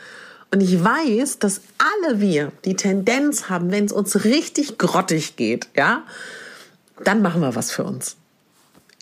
Und 0.51 0.63
ich 0.63 0.83
weiß, 0.83 1.39
dass 1.41 1.61
alle 1.79 2.21
wir 2.21 2.53
die 2.65 2.77
Tendenz 2.77 3.51
haben, 3.51 3.71
wenn 3.71 3.85
es 3.85 3.93
uns 3.93 4.25
richtig 4.25 4.79
grottig 4.79 5.37
geht, 5.37 5.69
ja, 5.77 6.05
dann 7.05 7.23
machen 7.23 7.41
wir 7.41 7.55
was 7.55 7.71
für 7.71 7.85
uns. 7.85 8.17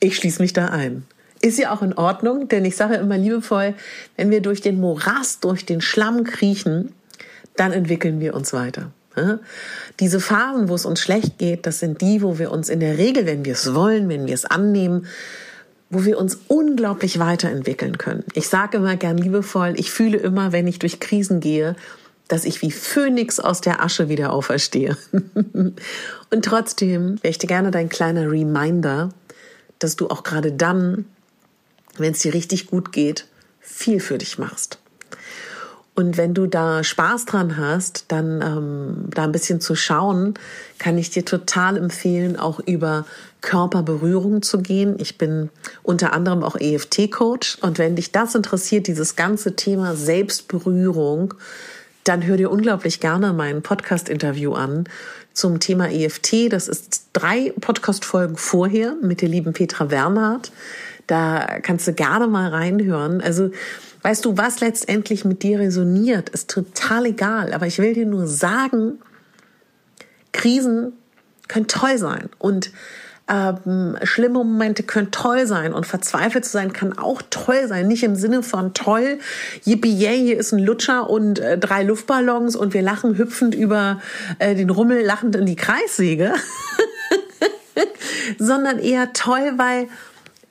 Ich 0.01 0.17
schließe 0.17 0.43
mich 0.43 0.53
da 0.53 0.67
ein. 0.67 1.07
Ist 1.43 1.59
ja 1.59 1.73
auch 1.73 1.83
in 1.83 1.93
Ordnung, 1.93 2.49
denn 2.49 2.65
ich 2.65 2.77
sage 2.77 2.95
immer 2.95 3.19
liebevoll, 3.19 3.75
wenn 4.17 4.31
wir 4.31 4.41
durch 4.41 4.61
den 4.61 4.81
Morast, 4.81 5.45
durch 5.45 5.67
den 5.67 5.81
Schlamm 5.81 6.25
kriechen, 6.25 6.93
dann 7.57 7.73
entwickeln 7.73 8.21
wir 8.21 8.35
uns 8.35 8.53
weiter. 8.53 8.91
Diese 9.99 10.21
Phasen, 10.21 10.69
wo 10.69 10.75
es 10.75 10.85
uns 10.85 11.01
schlecht 11.01 11.39
geht, 11.39 11.67
das 11.67 11.79
sind 11.79 12.03
die, 12.03 12.21
wo 12.21 12.39
wir 12.39 12.53
uns 12.53 12.69
in 12.69 12.81
der 12.81 12.99
Regel, 12.99 13.25
wenn 13.25 13.45
wir 13.45 13.55
es 13.55 13.75
wollen, 13.75 14.09
wenn 14.09 14.27
wir 14.27 14.35
es 14.35 14.45
annehmen, 14.45 15.07
wo 15.89 16.05
wir 16.05 16.19
uns 16.19 16.39
unglaublich 16.49 17.19
weiterentwickeln 17.19 17.97
können. 17.97 18.25
Ich 18.35 18.49
sage 18.49 18.77
immer 18.77 18.97
gern 18.97 19.17
liebevoll, 19.17 19.75
ich 19.77 19.91
fühle 19.91 20.19
immer, 20.19 20.53
wenn 20.53 20.67
ich 20.67 20.79
durch 20.79 21.01
Krisen 21.01 21.41
gehe, 21.41 21.77
dass 22.29 22.45
ich 22.45 22.61
wie 22.61 22.73
Phönix 22.73 23.39
aus 23.39 23.61
der 23.61 23.83
Asche 23.83 24.09
wieder 24.09 24.33
auferstehe. 24.33 24.97
Und 25.53 26.45
trotzdem 26.45 27.17
dir 27.23 27.33
gerne 27.33 27.71
dein 27.71 27.89
kleiner 27.89 28.31
Reminder, 28.31 29.11
dass 29.79 29.97
du 29.97 30.09
auch 30.09 30.25
gerade 30.25 30.53
dann 30.53 31.07
wenn 32.01 32.13
es 32.13 32.21
dir 32.21 32.35
richtig 32.35 32.67
gut 32.67 32.93
geht, 32.93 33.27
viel 33.61 34.01
für 34.01 34.19
dich 34.19 34.39
machst. 34.39 34.79
Und 35.97 36.19
wenn 36.19 36.35
du 36.35 36.47
da 36.47 36.85
Spaß 36.85 37.25
dran 37.25 37.57
hast, 37.57 38.05
dann 38.09 38.43
ähm, 38.43 39.11
da 39.11 39.25
ein 39.25 39.33
bisschen 39.33 39.63
zu 39.63 39.75
schauen, 39.75 40.35
kann 40.79 40.99
ich 40.99 41.09
dir 41.09 41.25
total 41.25 41.79
empfehlen, 41.79 42.39
auch 42.39 42.61
über 42.61 43.07
Körperberührung 43.41 44.43
zu 44.43 44.59
gehen. 44.59 44.97
Ich 44.99 45.17
bin 45.17 45.49
unter 45.83 46.13
anderem 46.13 46.43
auch 46.43 46.57
EFT-Coach. 46.57 47.59
Und 47.63 47.79
wenn 47.79 47.97
dich 47.97 48.13
das 48.13 48.35
interessiert, 48.35 48.89
dieses 48.89 49.17
ganze 49.17 49.57
Thema 49.57 49.97
Selbstberührung, 49.97 51.33
dann 52.05 52.27
hör 52.27 52.37
dir 52.37 52.51
unglaublich 52.51 53.01
gerne 53.01 53.33
mein 53.33 53.63
Podcast-Interview 53.63 54.53
an 54.53 54.85
zum 55.33 55.61
Thema 55.61 55.91
EFT. 55.91 56.53
Das 56.53 56.69
ist 56.69 57.09
drei 57.15 57.55
Podcast-Folgen 57.59 58.37
vorher 58.37 58.97
mit 59.01 59.23
der 59.23 59.31
lieben 59.31 59.55
Petra 59.55 59.91
Wernhardt. 59.91 60.53
Da 61.07 61.59
kannst 61.63 61.87
du 61.87 61.93
gerne 61.93 62.27
mal 62.27 62.51
reinhören. 62.51 63.21
Also, 63.21 63.51
weißt 64.03 64.25
du, 64.25 64.37
was 64.37 64.61
letztendlich 64.61 65.25
mit 65.25 65.43
dir 65.43 65.61
resoniert, 65.61 66.29
ist 66.31 66.51
total 66.51 67.07
egal. 67.07 67.53
Aber 67.53 67.67
ich 67.67 67.79
will 67.79 67.95
dir 67.95 68.07
nur 68.07 68.27
sagen, 68.27 68.99
Krisen 70.33 70.93
können 71.49 71.69
toll 71.69 71.99
sein 71.99 72.29
und 72.39 72.71
ähm, 73.29 73.97
schlimme 74.05 74.39
Momente 74.39 74.85
können 74.85 75.11
toll 75.11 75.47
sein 75.47 75.73
und 75.73 75.85
verzweifelt 75.85 76.45
zu 76.45 76.53
sein 76.53 76.73
kann 76.73 76.97
auch 76.97 77.23
toll 77.29 77.67
sein. 77.67 77.89
Nicht 77.89 78.05
im 78.05 78.15
Sinne 78.15 78.43
von 78.43 78.73
toll, 78.73 79.19
yippie 79.65 79.93
yay, 79.93 80.19
hier 80.19 80.39
ist 80.39 80.53
ein 80.53 80.61
Lutscher 80.61 81.11
und 81.11 81.41
äh, 81.41 81.59
drei 81.59 81.83
Luftballons 81.83 82.55
und 82.55 82.73
wir 82.73 82.83
lachen 82.83 83.19
hüpfend 83.19 83.55
über 83.55 84.01
äh, 84.39 84.55
den 84.55 84.71
Rummel 84.71 85.05
lachend 85.05 85.35
in 85.35 85.47
die 85.47 85.57
Kreissäge, 85.57 86.35
sondern 88.39 88.79
eher 88.79 89.13
toll, 89.13 89.55
weil 89.57 89.89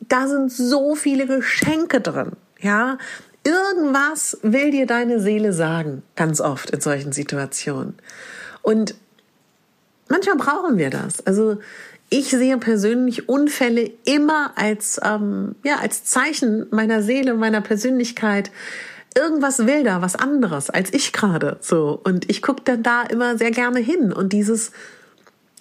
da 0.07 0.27
sind 0.27 0.51
so 0.51 0.95
viele 0.95 1.27
Geschenke 1.27 2.01
drin, 2.01 2.31
ja. 2.59 2.97
Irgendwas 3.43 4.39
will 4.41 4.71
dir 4.71 4.87
deine 4.87 5.19
Seele 5.19 5.53
sagen, 5.53 6.01
ganz 6.15 6.41
oft 6.41 6.71
in 6.71 6.81
solchen 6.81 7.11
Situationen. 7.11 7.93
Und 8.63 8.95
manchmal 10.09 10.37
brauchen 10.37 10.79
wir 10.79 10.89
das. 10.89 11.25
Also 11.27 11.59
ich 12.09 12.29
sehe 12.29 12.57
persönlich 12.57 13.29
Unfälle 13.29 13.91
immer 14.05 14.53
als, 14.55 14.99
ähm, 15.03 15.55
ja, 15.63 15.77
als 15.77 16.05
Zeichen 16.05 16.65
meiner 16.71 17.03
Seele, 17.03 17.35
meiner 17.35 17.61
Persönlichkeit. 17.61 18.51
Irgendwas 19.15 19.65
will 19.67 19.83
da, 19.83 20.01
was 20.01 20.15
anderes 20.15 20.69
als 20.69 20.93
ich 20.93 21.13
gerade. 21.13 21.57
So. 21.61 21.99
Und 22.03 22.29
ich 22.29 22.41
gucke 22.41 22.61
dann 22.63 22.81
da 22.83 23.03
immer 23.03 23.37
sehr 23.37 23.51
gerne 23.51 23.79
hin. 23.79 24.11
Und 24.11 24.33
dieses 24.33 24.71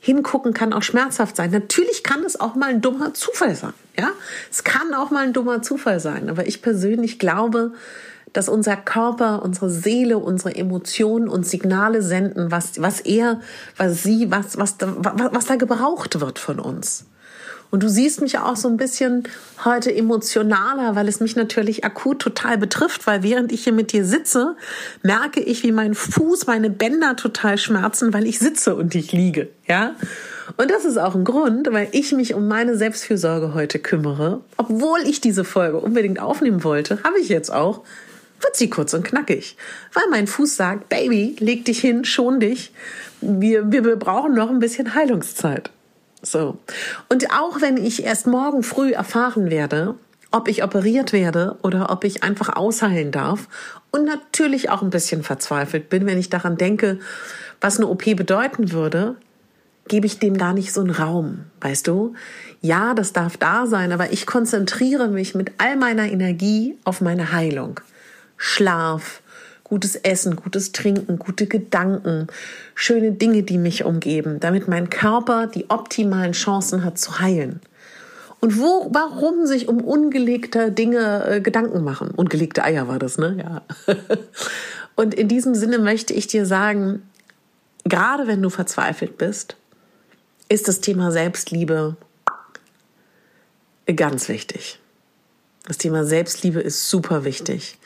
Hingucken 0.04 0.52
kann 0.52 0.74
auch 0.74 0.82
schmerzhaft 0.82 1.34
sein. 1.34 1.50
Natürlich 1.50 2.02
kann 2.02 2.24
es 2.24 2.38
auch 2.38 2.56
mal 2.56 2.68
ein 2.68 2.82
dummer 2.82 3.14
Zufall 3.14 3.54
sein. 3.54 3.72
Ja, 3.98 4.10
es 4.50 4.62
kann 4.62 4.92
auch 4.92 5.10
mal 5.10 5.24
ein 5.24 5.32
dummer 5.32 5.62
Zufall 5.62 5.98
sein. 5.98 6.28
Aber 6.28 6.46
ich 6.46 6.60
persönlich 6.60 7.18
glaube, 7.18 7.72
dass 8.34 8.50
unser 8.50 8.76
Körper, 8.76 9.42
unsere 9.42 9.70
Seele, 9.70 10.18
unsere 10.18 10.56
Emotionen 10.56 11.26
und 11.26 11.46
Signale 11.46 12.02
senden, 12.02 12.50
was, 12.50 12.82
was 12.82 13.00
er, 13.00 13.40
was 13.78 14.02
sie, 14.02 14.30
was, 14.30 14.58
was, 14.58 14.76
was, 14.78 15.14
was 15.32 15.46
da 15.46 15.56
gebraucht 15.56 16.20
wird 16.20 16.38
von 16.38 16.60
uns. 16.60 17.06
Und 17.74 17.82
du 17.82 17.88
siehst 17.88 18.20
mich 18.20 18.38
auch 18.38 18.54
so 18.54 18.68
ein 18.68 18.76
bisschen 18.76 19.24
heute 19.64 19.92
emotionaler, 19.92 20.94
weil 20.94 21.08
es 21.08 21.18
mich 21.18 21.34
natürlich 21.34 21.84
akut 21.84 22.20
total 22.20 22.56
betrifft, 22.56 23.04
weil 23.08 23.24
während 23.24 23.50
ich 23.50 23.64
hier 23.64 23.72
mit 23.72 23.90
dir 23.90 24.04
sitze, 24.04 24.54
merke 25.02 25.40
ich, 25.40 25.64
wie 25.64 25.72
mein 25.72 25.94
Fuß, 25.94 26.46
meine 26.46 26.70
Bänder 26.70 27.16
total 27.16 27.58
schmerzen, 27.58 28.12
weil 28.12 28.28
ich 28.28 28.38
sitze 28.38 28.76
und 28.76 28.94
ich 28.94 29.10
liege, 29.10 29.48
ja? 29.66 29.96
Und 30.56 30.70
das 30.70 30.84
ist 30.84 30.98
auch 30.98 31.16
ein 31.16 31.24
Grund, 31.24 31.66
weil 31.72 31.88
ich 31.90 32.12
mich 32.12 32.34
um 32.34 32.46
meine 32.46 32.76
Selbstfürsorge 32.76 33.54
heute 33.54 33.80
kümmere. 33.80 34.42
Obwohl 34.56 35.00
ich 35.04 35.20
diese 35.20 35.42
Folge 35.42 35.80
unbedingt 35.80 36.20
aufnehmen 36.20 36.62
wollte, 36.62 37.02
habe 37.02 37.18
ich 37.18 37.28
jetzt 37.28 37.52
auch. 37.52 37.82
Wird 38.40 38.54
sie 38.54 38.70
kurz 38.70 38.94
und 38.94 39.02
knackig. 39.02 39.56
Weil 39.92 40.04
mein 40.12 40.28
Fuß 40.28 40.54
sagt, 40.54 40.90
Baby, 40.90 41.34
leg 41.40 41.64
dich 41.64 41.80
hin, 41.80 42.04
schon 42.04 42.38
dich. 42.38 42.70
Wir, 43.20 43.72
wir, 43.72 43.84
wir 43.84 43.96
brauchen 43.96 44.32
noch 44.32 44.50
ein 44.50 44.60
bisschen 44.60 44.94
Heilungszeit. 44.94 45.72
So. 46.24 46.58
Und 47.08 47.30
auch 47.32 47.60
wenn 47.60 47.76
ich 47.76 48.04
erst 48.04 48.26
morgen 48.26 48.62
früh 48.62 48.92
erfahren 48.92 49.50
werde, 49.50 49.94
ob 50.30 50.48
ich 50.48 50.64
operiert 50.64 51.12
werde 51.12 51.56
oder 51.62 51.90
ob 51.90 52.02
ich 52.02 52.24
einfach 52.24 52.56
ausheilen 52.56 53.12
darf 53.12 53.48
und 53.92 54.04
natürlich 54.04 54.68
auch 54.68 54.82
ein 54.82 54.90
bisschen 54.90 55.22
verzweifelt 55.22 55.88
bin, 55.88 56.06
wenn 56.06 56.18
ich 56.18 56.28
daran 56.28 56.56
denke, 56.56 56.98
was 57.60 57.76
eine 57.76 57.86
OP 57.86 58.04
bedeuten 58.16 58.72
würde, 58.72 59.16
gebe 59.86 60.06
ich 60.06 60.18
dem 60.18 60.36
gar 60.36 60.52
nicht 60.52 60.72
so 60.72 60.80
einen 60.80 60.90
Raum, 60.90 61.44
weißt 61.60 61.86
du? 61.86 62.14
Ja, 62.60 62.94
das 62.94 63.12
darf 63.12 63.36
da 63.36 63.66
sein, 63.66 63.92
aber 63.92 64.12
ich 64.12 64.26
konzentriere 64.26 65.08
mich 65.08 65.34
mit 65.34 65.52
all 65.58 65.76
meiner 65.76 66.10
Energie 66.10 66.78
auf 66.84 67.00
meine 67.00 67.32
Heilung. 67.32 67.80
Schlaf, 68.36 69.22
gutes 69.74 69.96
Essen, 69.96 70.36
gutes 70.36 70.70
Trinken, 70.70 71.18
gute 71.18 71.48
Gedanken, 71.48 72.28
schöne 72.76 73.10
Dinge, 73.10 73.42
die 73.42 73.58
mich 73.58 73.84
umgeben, 73.84 74.38
damit 74.38 74.68
mein 74.68 74.88
Körper 74.88 75.48
die 75.48 75.68
optimalen 75.68 76.30
Chancen 76.30 76.84
hat 76.84 76.96
zu 76.96 77.18
heilen. 77.18 77.58
Und 78.38 78.60
wo, 78.60 78.88
warum 78.92 79.46
sich 79.46 79.66
um 79.66 79.80
ungelegte 79.80 80.70
Dinge 80.70 81.26
äh, 81.26 81.40
Gedanken 81.40 81.82
machen? 81.82 82.10
Ungelegte 82.10 82.62
Eier 82.62 82.86
war 82.86 83.00
das, 83.00 83.18
ne? 83.18 83.36
Ja. 83.36 83.62
Und 84.94 85.12
in 85.12 85.26
diesem 85.26 85.56
Sinne 85.56 85.80
möchte 85.80 86.14
ich 86.14 86.28
dir 86.28 86.46
sagen, 86.46 87.02
gerade 87.82 88.28
wenn 88.28 88.40
du 88.40 88.50
verzweifelt 88.50 89.18
bist, 89.18 89.56
ist 90.48 90.68
das 90.68 90.82
Thema 90.82 91.10
Selbstliebe 91.10 91.96
ganz 93.96 94.28
wichtig. 94.28 94.78
Das 95.66 95.78
Thema 95.78 96.04
Selbstliebe 96.04 96.60
ist 96.60 96.90
super 96.90 97.24
wichtig. 97.24 97.78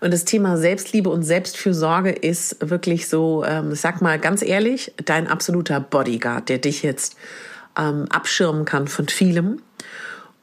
Und 0.00 0.14
das 0.14 0.24
Thema 0.24 0.56
Selbstliebe 0.56 1.10
und 1.10 1.24
Selbstfürsorge 1.24 2.10
ist 2.10 2.56
wirklich 2.60 3.08
so, 3.08 3.44
ähm, 3.44 3.74
sag 3.74 4.00
mal 4.00 4.18
ganz 4.18 4.40
ehrlich, 4.40 4.94
dein 5.04 5.26
absoluter 5.26 5.78
Bodyguard, 5.78 6.48
der 6.48 6.56
dich 6.56 6.82
jetzt 6.82 7.16
ähm, 7.76 8.06
abschirmen 8.08 8.64
kann 8.64 8.88
von 8.88 9.08
vielem. 9.08 9.60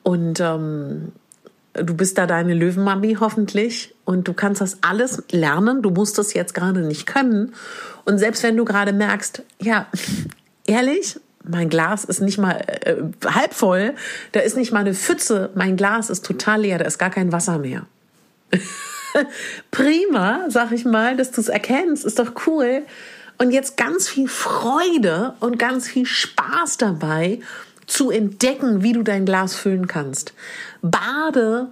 Und 0.03 0.39
ähm, 0.39 1.11
du 1.73 1.95
bist 1.95 2.19
da 2.19 2.27
deine 2.27 2.53
Löwenmami 2.53 3.17
hoffentlich 3.19 3.95
und 4.05 4.27
du 4.27 4.33
kannst 4.33 4.61
das 4.61 4.83
alles 4.83 5.23
lernen. 5.31 5.81
Du 5.81 5.89
musst 5.89 6.19
das 6.19 6.35
jetzt 6.35 6.53
gerade 6.53 6.81
nicht 6.81 7.07
können. 7.07 7.55
Und 8.05 8.19
selbst 8.19 8.43
wenn 8.43 8.55
du 8.55 8.63
gerade 8.63 8.93
merkst, 8.93 9.41
ja, 9.59 9.87
ehrlich, 10.67 11.19
mein 11.47 11.69
Glas 11.69 12.05
ist 12.05 12.21
nicht 12.21 12.37
mal 12.37 12.61
äh, 12.81 12.95
halb 13.25 13.53
voll, 13.53 13.93
da 14.31 14.39
ist 14.39 14.57
nicht 14.57 14.71
mal 14.71 14.79
eine 14.79 14.93
Pfütze, 14.93 15.49
mein 15.55 15.77
Glas 15.77 16.09
ist 16.09 16.25
total 16.25 16.61
leer, 16.61 16.77
da 16.77 16.85
ist 16.85 16.97
gar 16.97 17.09
kein 17.09 17.31
Wasser 17.31 17.57
mehr. 17.59 17.85
Prima, 19.71 20.45
sag 20.49 20.71
ich 20.71 20.85
mal, 20.85 21.15
dass 21.15 21.31
du 21.31 21.41
es 21.41 21.49
erkennst, 21.49 22.05
ist 22.05 22.19
doch 22.19 22.33
cool. 22.47 22.83
Und 23.37 23.51
jetzt 23.51 23.75
ganz 23.77 24.07
viel 24.07 24.27
Freude 24.27 25.33
und 25.39 25.59
ganz 25.59 25.87
viel 25.87 26.05
Spaß 26.05 26.77
dabei 26.77 27.39
zu 27.85 28.09
entdecken, 28.09 28.81
wie 28.81 28.93
du 28.93 29.03
dein 29.03 29.25
Glas 29.25 29.55
füllen 29.55 29.87
kannst. 29.87 30.33
Bade, 30.81 31.67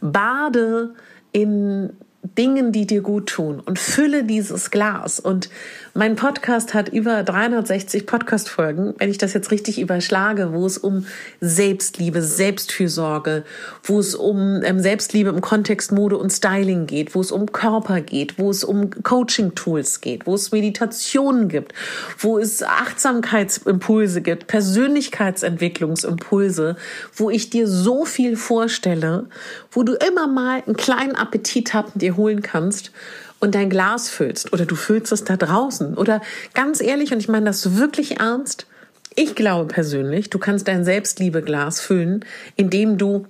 bade 0.00 0.94
in 1.32 1.90
Dingen, 2.22 2.72
die 2.72 2.86
dir 2.86 3.00
gut 3.00 3.28
tun 3.28 3.60
und 3.60 3.78
fülle 3.78 4.24
dieses 4.24 4.70
Glas. 4.70 5.20
Und 5.20 5.50
mein 5.98 6.14
Podcast 6.14 6.74
hat 6.74 6.90
über 6.90 7.24
360 7.24 8.06
Podcast-Folgen, 8.06 8.94
wenn 8.98 9.10
ich 9.10 9.18
das 9.18 9.34
jetzt 9.34 9.50
richtig 9.50 9.80
überschlage, 9.80 10.52
wo 10.52 10.64
es 10.64 10.78
um 10.78 11.06
Selbstliebe, 11.40 12.22
Selbstfürsorge, 12.22 13.42
wo 13.82 13.98
es 13.98 14.14
um 14.14 14.62
ähm, 14.62 14.78
Selbstliebe 14.78 15.30
im 15.30 15.40
Kontext 15.40 15.90
Mode 15.90 16.16
und 16.16 16.30
Styling 16.30 16.86
geht, 16.86 17.16
wo 17.16 17.20
es 17.20 17.32
um 17.32 17.50
Körper 17.50 18.00
geht, 18.00 18.38
wo 18.38 18.48
es 18.48 18.62
um 18.62 18.90
Coaching-Tools 19.02 20.00
geht, 20.00 20.24
wo 20.24 20.36
es 20.36 20.52
Meditationen 20.52 21.48
gibt, 21.48 21.74
wo 22.20 22.38
es 22.38 22.62
Achtsamkeitsimpulse 22.62 24.22
gibt, 24.22 24.46
Persönlichkeitsentwicklungsimpulse, 24.46 26.76
wo 27.16 27.28
ich 27.28 27.50
dir 27.50 27.66
so 27.66 28.04
viel 28.04 28.36
vorstelle, 28.36 29.26
wo 29.72 29.82
du 29.82 29.94
immer 29.94 30.28
mal 30.28 30.62
einen 30.64 30.76
kleinen 30.76 31.16
Appetit 31.16 31.74
haben 31.74 31.90
dir 31.96 32.16
holen 32.16 32.42
kannst 32.42 32.92
und 33.40 33.54
dein 33.54 33.70
Glas 33.70 34.08
füllst 34.08 34.52
oder 34.52 34.66
du 34.66 34.74
füllst 34.74 35.12
es 35.12 35.24
da 35.24 35.36
draußen 35.36 35.96
oder 35.96 36.20
ganz 36.54 36.80
ehrlich 36.80 37.12
und 37.12 37.20
ich 37.20 37.28
meine 37.28 37.46
das 37.46 37.76
wirklich 37.76 38.20
ernst. 38.20 38.66
Ich 39.14 39.34
glaube 39.34 39.66
persönlich, 39.66 40.30
du 40.30 40.38
kannst 40.38 40.68
dein 40.68 40.84
Selbstliebeglas 40.84 41.80
füllen, 41.80 42.24
indem 42.56 42.98
du 42.98 43.26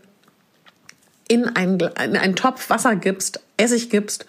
in 1.29 1.45
einen, 1.45 1.79
in 1.81 2.17
einen 2.17 2.37
Topf 2.37 2.71
Wasser 2.71 2.97
gibst, 2.97 3.41
Essig 3.57 3.91
gibst 3.91 4.27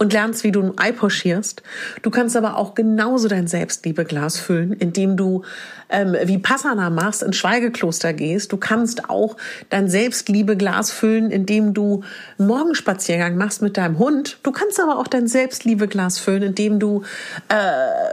und 0.00 0.14
lernst, 0.14 0.44
wie 0.44 0.50
du 0.50 0.62
ein 0.62 0.78
Ei 0.78 0.92
pochierst. 0.92 1.62
Du 2.00 2.10
kannst 2.10 2.34
aber 2.34 2.56
auch 2.56 2.74
genauso 2.74 3.28
dein 3.28 3.46
Selbstliebeglas 3.46 4.38
füllen, 4.38 4.72
indem 4.72 5.18
du 5.18 5.42
ähm, 5.90 6.16
wie 6.24 6.38
Passana 6.38 6.88
machst, 6.88 7.22
ins 7.22 7.36
Schweigekloster 7.36 8.12
gehst. 8.12 8.52
Du 8.52 8.56
kannst 8.56 9.10
auch 9.10 9.36
dein 9.68 9.88
Selbstliebeglas 9.88 10.90
füllen, 10.90 11.30
indem 11.30 11.74
du 11.74 12.02
Morgenspaziergang 12.38 13.36
machst 13.36 13.60
mit 13.60 13.76
deinem 13.76 13.98
Hund. 13.98 14.38
Du 14.42 14.52
kannst 14.52 14.80
aber 14.80 14.98
auch 14.98 15.06
dein 15.06 15.26
Selbstliebeglas 15.26 16.18
füllen, 16.18 16.42
indem 16.42 16.78
du, 16.78 17.02
äh, 17.48 17.54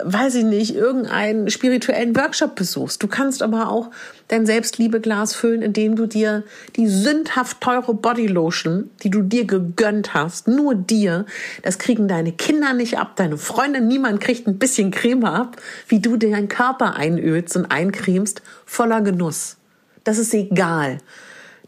weiß 0.04 0.36
ich 0.36 0.44
nicht, 0.44 0.76
irgendeinen 0.76 1.50
spirituellen 1.50 2.16
Workshop 2.18 2.56
besuchst. 2.56 3.02
Du 3.02 3.08
kannst 3.08 3.42
aber 3.42 3.70
auch 3.70 3.92
dein 4.28 4.46
Selbstliebeglas 4.46 5.36
füllen, 5.36 5.62
indem 5.62 5.96
du 5.96 6.06
dir 6.06 6.44
die 6.76 6.88
sündhaft 6.88 7.62
teure 7.62 7.94
Bodylotion, 7.94 8.90
die 9.04 9.10
du 9.10 9.22
dir 9.22 9.46
gegönnt 9.46 10.14
hast, 10.14 10.48
nur 10.48 10.76
dir, 10.76 11.26
das 11.64 11.77
kriegen 11.80 12.08
deine 12.08 12.32
Kinder 12.32 12.74
nicht 12.74 12.98
ab, 12.98 13.16
deine 13.16 13.38
Freunde, 13.38 13.82
niemand 13.82 14.22
kriegt 14.22 14.48
ein 14.48 14.60
bisschen 14.60 14.92
Creme 14.92 15.26
ab, 15.26 15.58
wie 15.88 16.00
du 16.00 16.18
deinen 16.18 16.48
Körper 16.48 16.96
einölst 16.96 17.56
und 17.56 17.66
eincremst, 17.66 18.42
voller 18.66 19.02
Genuss. 19.02 19.58
Das 20.04 20.18
ist 20.18 20.34
egal. 20.34 21.00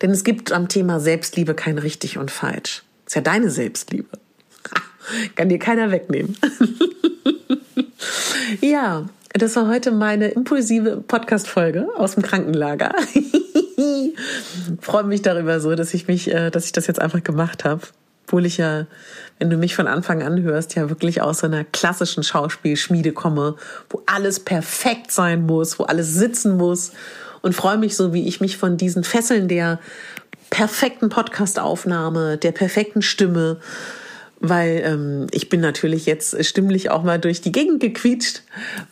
Denn 0.02 0.12
es 0.12 0.24
gibt 0.24 0.52
am 0.52 0.70
Thema 0.70 1.00
Selbstliebe 1.00 1.56
kein 1.56 1.78
richtig 1.78 2.18
und 2.18 2.32
falsch. 2.32 2.84
Ist 3.06 3.16
ja 3.16 3.22
deine 3.22 3.50
Selbstliebe. 3.50 4.10
Kann 5.36 5.50
dir 5.50 5.60
keiner 5.60 5.92
wegnehmen. 5.92 6.38
ja, 8.62 9.08
das 9.34 9.56
war 9.56 9.68
heute 9.68 9.92
meine 9.92 10.30
impulsive 10.30 11.04
Podcast-Folge 11.06 11.90
aus 11.96 12.16
dem 12.16 12.24
Krankenlager. 12.24 12.94
Freue 14.82 15.04
mich 15.04 15.22
darüber 15.22 15.60
so, 15.60 15.76
dass 15.76 15.94
ich 15.94 16.08
mich, 16.08 16.32
äh, 16.32 16.50
dass 16.50 16.66
ich 16.66 16.72
das 16.72 16.88
jetzt 16.88 17.02
einfach 17.02 17.24
gemacht 17.24 17.66
habe. 17.66 17.82
Obwohl 18.30 18.46
ich 18.46 18.58
ja, 18.58 18.86
wenn 19.40 19.50
du 19.50 19.58
mich 19.58 19.76
von 19.76 19.88
Anfang 19.88 20.22
an 20.22 20.44
hörst, 20.44 20.76
ja 20.76 20.88
wirklich 20.88 21.20
aus 21.20 21.44
einer 21.44 21.64
klassischen 21.64 22.22
Schauspielschmiede 22.22 23.12
komme, 23.12 23.56
wo 23.90 24.04
alles 24.06 24.40
perfekt 24.40 25.12
sein 25.12 25.48
muss, 25.48 25.80
wo 25.80 25.86
alles 25.86 26.14
sitzen 26.14 26.56
muss 26.56 26.92
und 27.42 27.56
freue 27.56 27.80
mich 27.80 27.96
so, 27.96 28.14
wie 28.14 28.28
ich 28.28 28.40
mich 28.40 28.58
von 28.58 28.78
diesen 28.78 29.04
Fesseln 29.04 29.48
der 29.48 29.80
perfekten 30.52 31.10
Podcastaufnahme, 31.10 32.38
der 32.38 32.52
perfekten 32.52 33.02
Stimme, 33.02 33.58
weil 34.40 34.84
ähm, 34.86 35.28
ich 35.32 35.50
bin 35.50 35.60
natürlich 35.60 36.06
jetzt 36.06 36.46
stimmlich 36.46 36.92
auch 36.92 37.02
mal 37.02 37.18
durch 37.18 37.42
die 37.42 37.52
Gegend 37.52 37.80
gequietscht, 37.80 38.44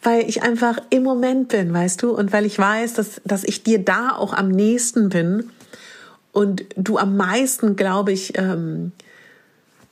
weil 0.02 0.28
ich 0.28 0.42
einfach 0.42 0.80
im 0.90 1.04
Moment 1.04 1.50
bin, 1.50 1.72
weißt 1.72 2.02
du, 2.02 2.10
und 2.10 2.34
weil 2.34 2.48
ich 2.48 2.58
weiß, 2.58 2.96
dass, 2.96 3.22
dass 3.24 3.44
ich 3.44 3.62
dir 3.62 3.78
da 3.86 4.16
auch 4.16 4.34
am 4.34 4.50
nächsten 4.50 5.10
bin 5.10 5.52
und 6.32 6.66
du 6.76 6.98
am 6.98 7.16
meisten, 7.18 7.76
glaube 7.76 8.14
ich, 8.14 8.36
ähm, 8.36 8.94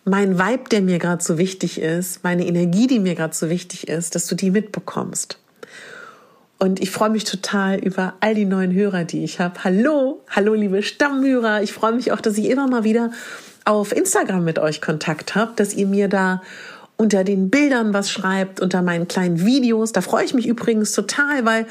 mein 0.05 0.37
Vibe, 0.37 0.69
der 0.69 0.81
mir 0.81 0.99
gerade 0.99 1.23
so 1.23 1.37
wichtig 1.37 1.81
ist, 1.81 2.23
meine 2.23 2.45
Energie, 2.45 2.85
die 2.87 2.99
mir 2.99 3.15
gerade 3.15 3.33
so 3.33 3.49
wichtig 3.49 3.87
ist, 3.87 4.13
dass 4.13 4.27
du 4.27 4.35
die 4.35 4.51
mitbekommst. 4.51 5.39
Und 6.59 6.79
ich 6.79 6.91
freue 6.91 7.09
mich 7.09 7.25
total 7.25 7.79
über 7.79 8.13
all 8.21 8.35
die 8.35 8.45
neuen 8.45 8.71
Hörer, 8.71 9.03
die 9.03 9.23
ich 9.23 9.39
habe. 9.39 9.63
Hallo, 9.63 10.23
hallo 10.29 10.53
liebe 10.53 10.83
Stammhörer. 10.83 11.63
Ich 11.63 11.73
freue 11.73 11.93
mich 11.93 12.11
auch, 12.11 12.21
dass 12.21 12.37
ich 12.37 12.49
immer 12.49 12.67
mal 12.67 12.83
wieder 12.83 13.11
auf 13.65 13.91
Instagram 13.91 14.43
mit 14.43 14.59
euch 14.59 14.79
Kontakt 14.79 15.35
habt, 15.35 15.59
dass 15.59 15.73
ihr 15.73 15.87
mir 15.87 16.07
da 16.07 16.41
unter 16.97 17.25
den 17.25 17.49
Bildern 17.49 17.93
was 17.93 18.09
schreibt, 18.09 18.61
unter 18.61 18.81
meinen 18.81 19.07
kleinen 19.07 19.45
Videos. 19.45 19.91
Da 19.91 20.01
freue 20.01 20.23
ich 20.23 20.33
mich 20.33 20.47
übrigens 20.47 20.93
total, 20.93 21.45
weil 21.45 21.65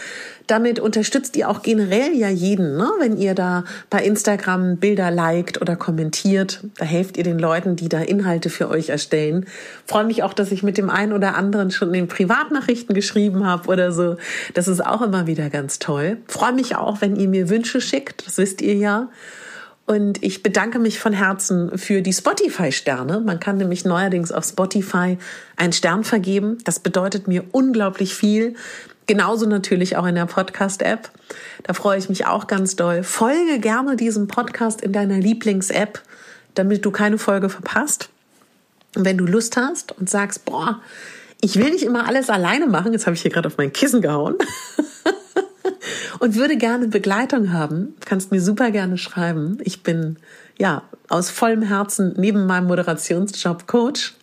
damit 0.46 0.78
unterstützt 0.78 1.36
ihr 1.36 1.48
auch 1.48 1.62
generell 1.62 2.14
ja 2.14 2.28
jeden, 2.28 2.76
ne? 2.76 2.88
wenn 2.98 3.16
ihr 3.16 3.34
da 3.34 3.64
bei 3.88 4.04
Instagram 4.04 4.76
Bilder 4.76 5.10
liked 5.10 5.62
oder 5.62 5.76
kommentiert. 5.76 6.60
Da 6.76 6.84
helft 6.84 7.16
ihr 7.16 7.24
den 7.24 7.38
Leuten, 7.38 7.76
die 7.76 7.88
da 7.88 8.00
Inhalte 8.00 8.50
für 8.50 8.68
euch 8.68 8.90
erstellen. 8.90 9.46
Freue 9.86 10.04
mich 10.04 10.22
auch, 10.22 10.34
dass 10.34 10.52
ich 10.52 10.62
mit 10.62 10.76
dem 10.76 10.90
einen 10.90 11.14
oder 11.14 11.36
anderen 11.36 11.70
schon 11.70 11.94
in 11.94 12.06
Privatnachrichten 12.06 12.94
geschrieben 12.94 13.46
habe 13.46 13.68
oder 13.68 13.92
so. 13.92 14.16
Das 14.52 14.68
ist 14.68 14.84
auch 14.84 15.00
immer 15.00 15.26
wieder 15.26 15.48
ganz 15.48 15.78
toll. 15.78 16.18
Freue 16.28 16.52
mich 16.52 16.76
auch, 16.76 17.00
wenn 17.00 17.16
ihr 17.16 17.28
mir 17.28 17.48
Wünsche 17.48 17.80
schickt. 17.80 18.26
Das 18.26 18.36
wisst 18.36 18.60
ihr 18.60 18.74
ja. 18.74 19.08
Und 19.86 20.22
ich 20.22 20.42
bedanke 20.42 20.78
mich 20.78 20.98
von 20.98 21.12
Herzen 21.12 21.76
für 21.76 22.00
die 22.00 22.12
Spotify-Sterne. 22.12 23.20
Man 23.20 23.38
kann 23.38 23.58
nämlich 23.58 23.84
neuerdings 23.84 24.32
auf 24.32 24.44
Spotify 24.44 25.18
einen 25.56 25.74
Stern 25.74 26.04
vergeben. 26.04 26.58
Das 26.64 26.80
bedeutet 26.80 27.28
mir 27.28 27.44
unglaublich 27.52 28.14
viel. 28.14 28.54
Genauso 29.06 29.46
natürlich 29.46 29.98
auch 29.98 30.06
in 30.06 30.14
der 30.14 30.24
Podcast-App. 30.24 31.10
Da 31.64 31.74
freue 31.74 31.98
ich 31.98 32.08
mich 32.08 32.26
auch 32.26 32.46
ganz 32.46 32.76
doll. 32.76 33.02
Folge 33.02 33.58
gerne 33.58 33.96
diesem 33.96 34.26
Podcast 34.26 34.80
in 34.80 34.92
deiner 34.92 35.18
Lieblings-App, 35.18 36.00
damit 36.54 36.86
du 36.86 36.90
keine 36.90 37.18
Folge 37.18 37.50
verpasst. 37.50 38.08
Und 38.96 39.04
wenn 39.04 39.18
du 39.18 39.26
Lust 39.26 39.58
hast 39.58 39.92
und 39.98 40.08
sagst, 40.08 40.46
boah, 40.46 40.80
ich 41.42 41.56
will 41.56 41.70
nicht 41.70 41.82
immer 41.82 42.08
alles 42.08 42.30
alleine 42.30 42.66
machen, 42.66 42.94
jetzt 42.94 43.04
habe 43.06 43.16
ich 43.16 43.20
hier 43.20 43.30
gerade 43.30 43.48
auf 43.48 43.58
mein 43.58 43.74
Kissen 43.74 44.00
gehauen. 44.00 44.36
und 46.18 46.36
würde 46.36 46.56
gerne 46.56 46.88
Begleitung 46.88 47.52
haben, 47.52 47.94
kannst 48.04 48.30
mir 48.30 48.40
super 48.40 48.70
gerne 48.70 48.98
schreiben. 48.98 49.58
Ich 49.62 49.82
bin 49.82 50.16
ja 50.58 50.82
aus 51.08 51.30
vollem 51.30 51.62
Herzen 51.62 52.14
neben 52.16 52.46
meinem 52.46 52.66
Moderationsjob 52.66 53.66
Coach 53.66 54.14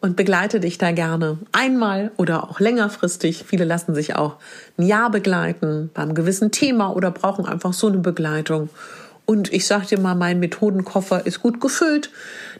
und 0.00 0.16
begleite 0.16 0.60
dich 0.60 0.78
da 0.78 0.90
gerne 0.90 1.38
einmal 1.52 2.10
oder 2.16 2.44
auch 2.44 2.58
längerfristig. 2.58 3.44
Viele 3.46 3.64
lassen 3.64 3.94
sich 3.94 4.16
auch 4.16 4.36
ein 4.76 4.86
Jahr 4.86 5.10
begleiten 5.10 5.90
beim 5.94 6.14
gewissen 6.14 6.50
Thema 6.50 6.94
oder 6.94 7.10
brauchen 7.10 7.46
einfach 7.46 7.72
so 7.72 7.86
eine 7.86 7.98
Begleitung. 7.98 8.68
Und 9.24 9.52
ich 9.52 9.66
sag 9.66 9.86
dir 9.86 9.98
mal, 9.98 10.14
mein 10.14 10.40
Methodenkoffer 10.40 11.24
ist 11.26 11.40
gut 11.40 11.60
gefüllt. 11.60 12.10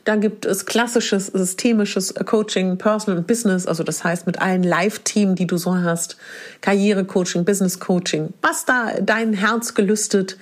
Da 0.05 0.17
gibt 0.17 0.47
es 0.47 0.67
klassisches, 0.67 1.27
systemisches 1.27 2.15
Coaching, 2.15 2.77
Personal 2.79 3.19
und 3.19 3.27
Business, 3.27 3.67
also 3.67 3.85
das 3.85 4.03
heißt 4.03 4.27
mit 4.27 4.41
allen 4.41 4.63
Live-Team, 4.63 5.37
die 5.37 5.47
du 5.47 5.57
so 5.57 5.77
hast, 5.77 6.17
Karriere-Coaching, 6.61 7.45
Business-Coaching, 7.45 8.33
was 8.43 8.65
da 8.65 8.95
dein 9.01 9.33
Herz 9.33 9.75
gelüstet. 9.75 10.39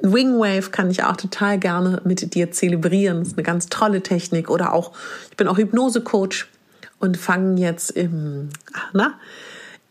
Wingwave 0.00 0.70
kann 0.70 0.90
ich 0.90 1.04
auch 1.04 1.16
total 1.16 1.58
gerne 1.58 2.00
mit 2.04 2.34
dir 2.34 2.50
zelebrieren. 2.50 3.20
Das 3.20 3.28
ist 3.28 3.38
eine 3.38 3.44
ganz 3.44 3.66
tolle 3.68 4.02
Technik. 4.02 4.50
Oder 4.50 4.72
auch, 4.72 4.92
ich 5.30 5.36
bin 5.36 5.48
auch 5.48 5.56
Hypnose-Coach 5.56 6.48
und 6.98 7.16
fange 7.16 7.60
jetzt 7.60 7.90
im, 7.90 8.50
na, 8.92 9.14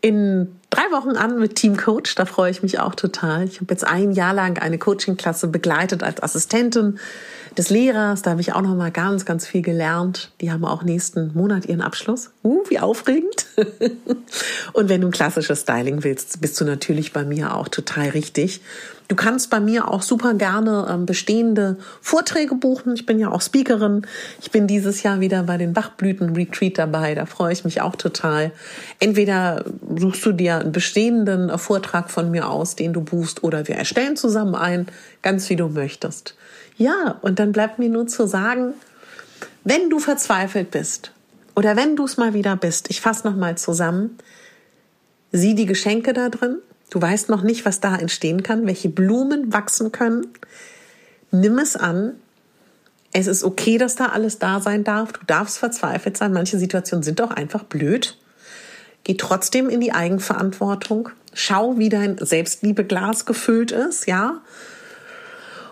in 0.00 0.56
drei 0.76 0.90
Wochen 0.92 1.16
an 1.16 1.38
mit 1.38 1.56
Team 1.56 1.76
Coach. 1.76 2.14
Da 2.14 2.24
freue 2.24 2.50
ich 2.50 2.62
mich 2.62 2.78
auch 2.80 2.94
total. 2.94 3.44
Ich 3.44 3.60
habe 3.60 3.72
jetzt 3.72 3.86
ein 3.86 4.12
Jahr 4.12 4.34
lang 4.34 4.58
eine 4.58 4.78
Coaching-Klasse 4.78 5.48
begleitet 5.48 6.02
als 6.02 6.22
Assistentin 6.22 6.98
des 7.56 7.70
Lehrers. 7.70 8.22
Da 8.22 8.32
habe 8.32 8.40
ich 8.40 8.52
auch 8.52 8.60
noch 8.60 8.74
mal 8.74 8.90
ganz, 8.90 9.24
ganz 9.24 9.46
viel 9.46 9.62
gelernt. 9.62 10.32
Die 10.40 10.52
haben 10.52 10.64
auch 10.64 10.82
nächsten 10.82 11.32
Monat 11.34 11.66
ihren 11.66 11.80
Abschluss. 11.80 12.30
Uh, 12.44 12.62
wie 12.68 12.78
aufregend. 12.78 13.46
und 14.72 14.88
wenn 14.88 15.00
du 15.00 15.08
ein 15.08 15.12
klassisches 15.12 15.62
Styling 15.62 16.04
willst, 16.04 16.40
bist 16.40 16.60
du 16.60 16.64
natürlich 16.64 17.12
bei 17.12 17.24
mir 17.24 17.54
auch 17.54 17.68
total 17.68 18.10
richtig. 18.10 18.60
Du 19.08 19.14
kannst 19.14 19.50
bei 19.50 19.60
mir 19.60 19.88
auch 19.88 20.02
super 20.02 20.34
gerne 20.34 20.88
ähm, 20.90 21.06
bestehende 21.06 21.76
Vorträge 22.00 22.56
buchen. 22.56 22.94
Ich 22.94 23.06
bin 23.06 23.20
ja 23.20 23.30
auch 23.30 23.40
Speakerin. 23.40 24.02
Ich 24.40 24.50
bin 24.50 24.66
dieses 24.66 25.02
Jahr 25.04 25.20
wieder 25.20 25.44
bei 25.44 25.58
den 25.58 25.72
Bachblüten 25.72 26.34
Retreat 26.34 26.76
dabei. 26.76 27.14
Da 27.14 27.26
freue 27.26 27.52
ich 27.52 27.64
mich 27.64 27.80
auch 27.80 27.94
total. 27.94 28.50
Entweder 28.98 29.64
suchst 29.96 30.26
du 30.26 30.32
dir 30.32 30.64
bestehenden 30.72 31.56
Vortrag 31.58 32.10
von 32.10 32.30
mir 32.30 32.48
aus, 32.48 32.76
den 32.76 32.92
du 32.92 33.00
buchst, 33.00 33.42
oder 33.42 33.68
wir 33.68 33.76
erstellen 33.76 34.16
zusammen 34.16 34.54
einen, 34.54 34.86
ganz 35.22 35.48
wie 35.50 35.56
du 35.56 35.68
möchtest. 35.68 36.36
Ja, 36.76 37.18
und 37.22 37.38
dann 37.38 37.52
bleibt 37.52 37.78
mir 37.78 37.88
nur 37.88 38.06
zu 38.06 38.26
sagen, 38.26 38.74
wenn 39.64 39.90
du 39.90 39.98
verzweifelt 39.98 40.70
bist 40.70 41.12
oder 41.54 41.76
wenn 41.76 41.96
du 41.96 42.04
es 42.04 42.16
mal 42.16 42.34
wieder 42.34 42.56
bist, 42.56 42.90
ich 42.90 43.00
fasse 43.00 43.26
noch 43.26 43.36
mal 43.36 43.56
zusammen, 43.56 44.18
sieh 45.32 45.54
die 45.54 45.66
Geschenke 45.66 46.12
da 46.12 46.28
drin, 46.28 46.58
Du 46.90 47.02
weißt 47.02 47.28
noch 47.28 47.42
nicht, 47.42 47.64
was 47.64 47.80
da 47.80 47.96
entstehen 47.96 48.42
kann, 48.42 48.66
welche 48.66 48.88
Blumen 48.88 49.52
wachsen 49.52 49.92
können. 49.92 50.28
Nimm 51.30 51.58
es 51.58 51.76
an. 51.76 52.14
Es 53.12 53.26
ist 53.26 53.44
okay, 53.44 53.78
dass 53.78 53.96
da 53.96 54.06
alles 54.06 54.38
da 54.38 54.60
sein 54.60 54.84
darf. 54.84 55.12
Du 55.12 55.20
darfst 55.26 55.58
verzweifelt 55.58 56.16
sein. 56.16 56.32
Manche 56.32 56.58
Situationen 56.58 57.02
sind 57.02 57.20
auch 57.20 57.30
einfach 57.30 57.64
blöd. 57.64 58.16
Geh 59.06 59.14
trotzdem 59.14 59.68
in 59.68 59.78
die 59.78 59.92
Eigenverantwortung. 59.92 61.10
Schau, 61.32 61.78
wie 61.78 61.90
dein 61.90 62.18
Selbstliebeglas 62.18 63.24
gefüllt 63.24 63.70
ist, 63.70 64.08
ja. 64.08 64.40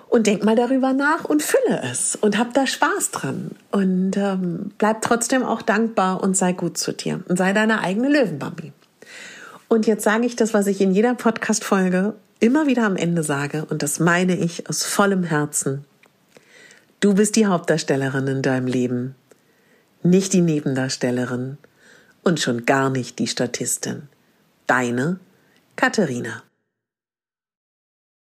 Und 0.08 0.28
denk 0.28 0.44
mal 0.44 0.54
darüber 0.54 0.92
nach 0.92 1.24
und 1.24 1.42
fülle 1.42 1.82
es 1.82 2.14
und 2.14 2.38
hab 2.38 2.54
da 2.54 2.64
Spaß 2.64 3.10
dran. 3.10 3.50
Und 3.72 4.16
ähm, 4.16 4.70
bleib 4.78 5.02
trotzdem 5.02 5.42
auch 5.42 5.62
dankbar 5.62 6.22
und 6.22 6.36
sei 6.36 6.52
gut 6.52 6.78
zu 6.78 6.92
dir. 6.92 7.24
Und 7.26 7.36
sei 7.36 7.52
deine 7.52 7.80
eigene 7.80 8.08
Löwenbambi. 8.08 8.70
Und 9.66 9.88
jetzt 9.88 10.04
sage 10.04 10.26
ich 10.26 10.36
das, 10.36 10.54
was 10.54 10.68
ich 10.68 10.80
in 10.80 10.92
jeder 10.92 11.16
Podcast-Folge 11.16 12.14
immer 12.38 12.68
wieder 12.68 12.84
am 12.84 12.94
Ende 12.94 13.24
sage, 13.24 13.66
und 13.68 13.82
das 13.82 13.98
meine 13.98 14.36
ich 14.36 14.68
aus 14.68 14.84
vollem 14.84 15.24
Herzen. 15.24 15.84
Du 17.00 17.14
bist 17.14 17.34
die 17.34 17.46
Hauptdarstellerin 17.46 18.28
in 18.28 18.42
deinem 18.42 18.68
Leben, 18.68 19.16
nicht 20.04 20.32
die 20.32 20.40
Nebendarstellerin 20.40 21.58
und 22.24 22.40
schon 22.40 22.66
gar 22.66 22.90
nicht 22.90 23.18
die 23.18 23.26
Statistin. 23.26 24.08
Deine 24.66 25.20
Katharina. 25.76 26.42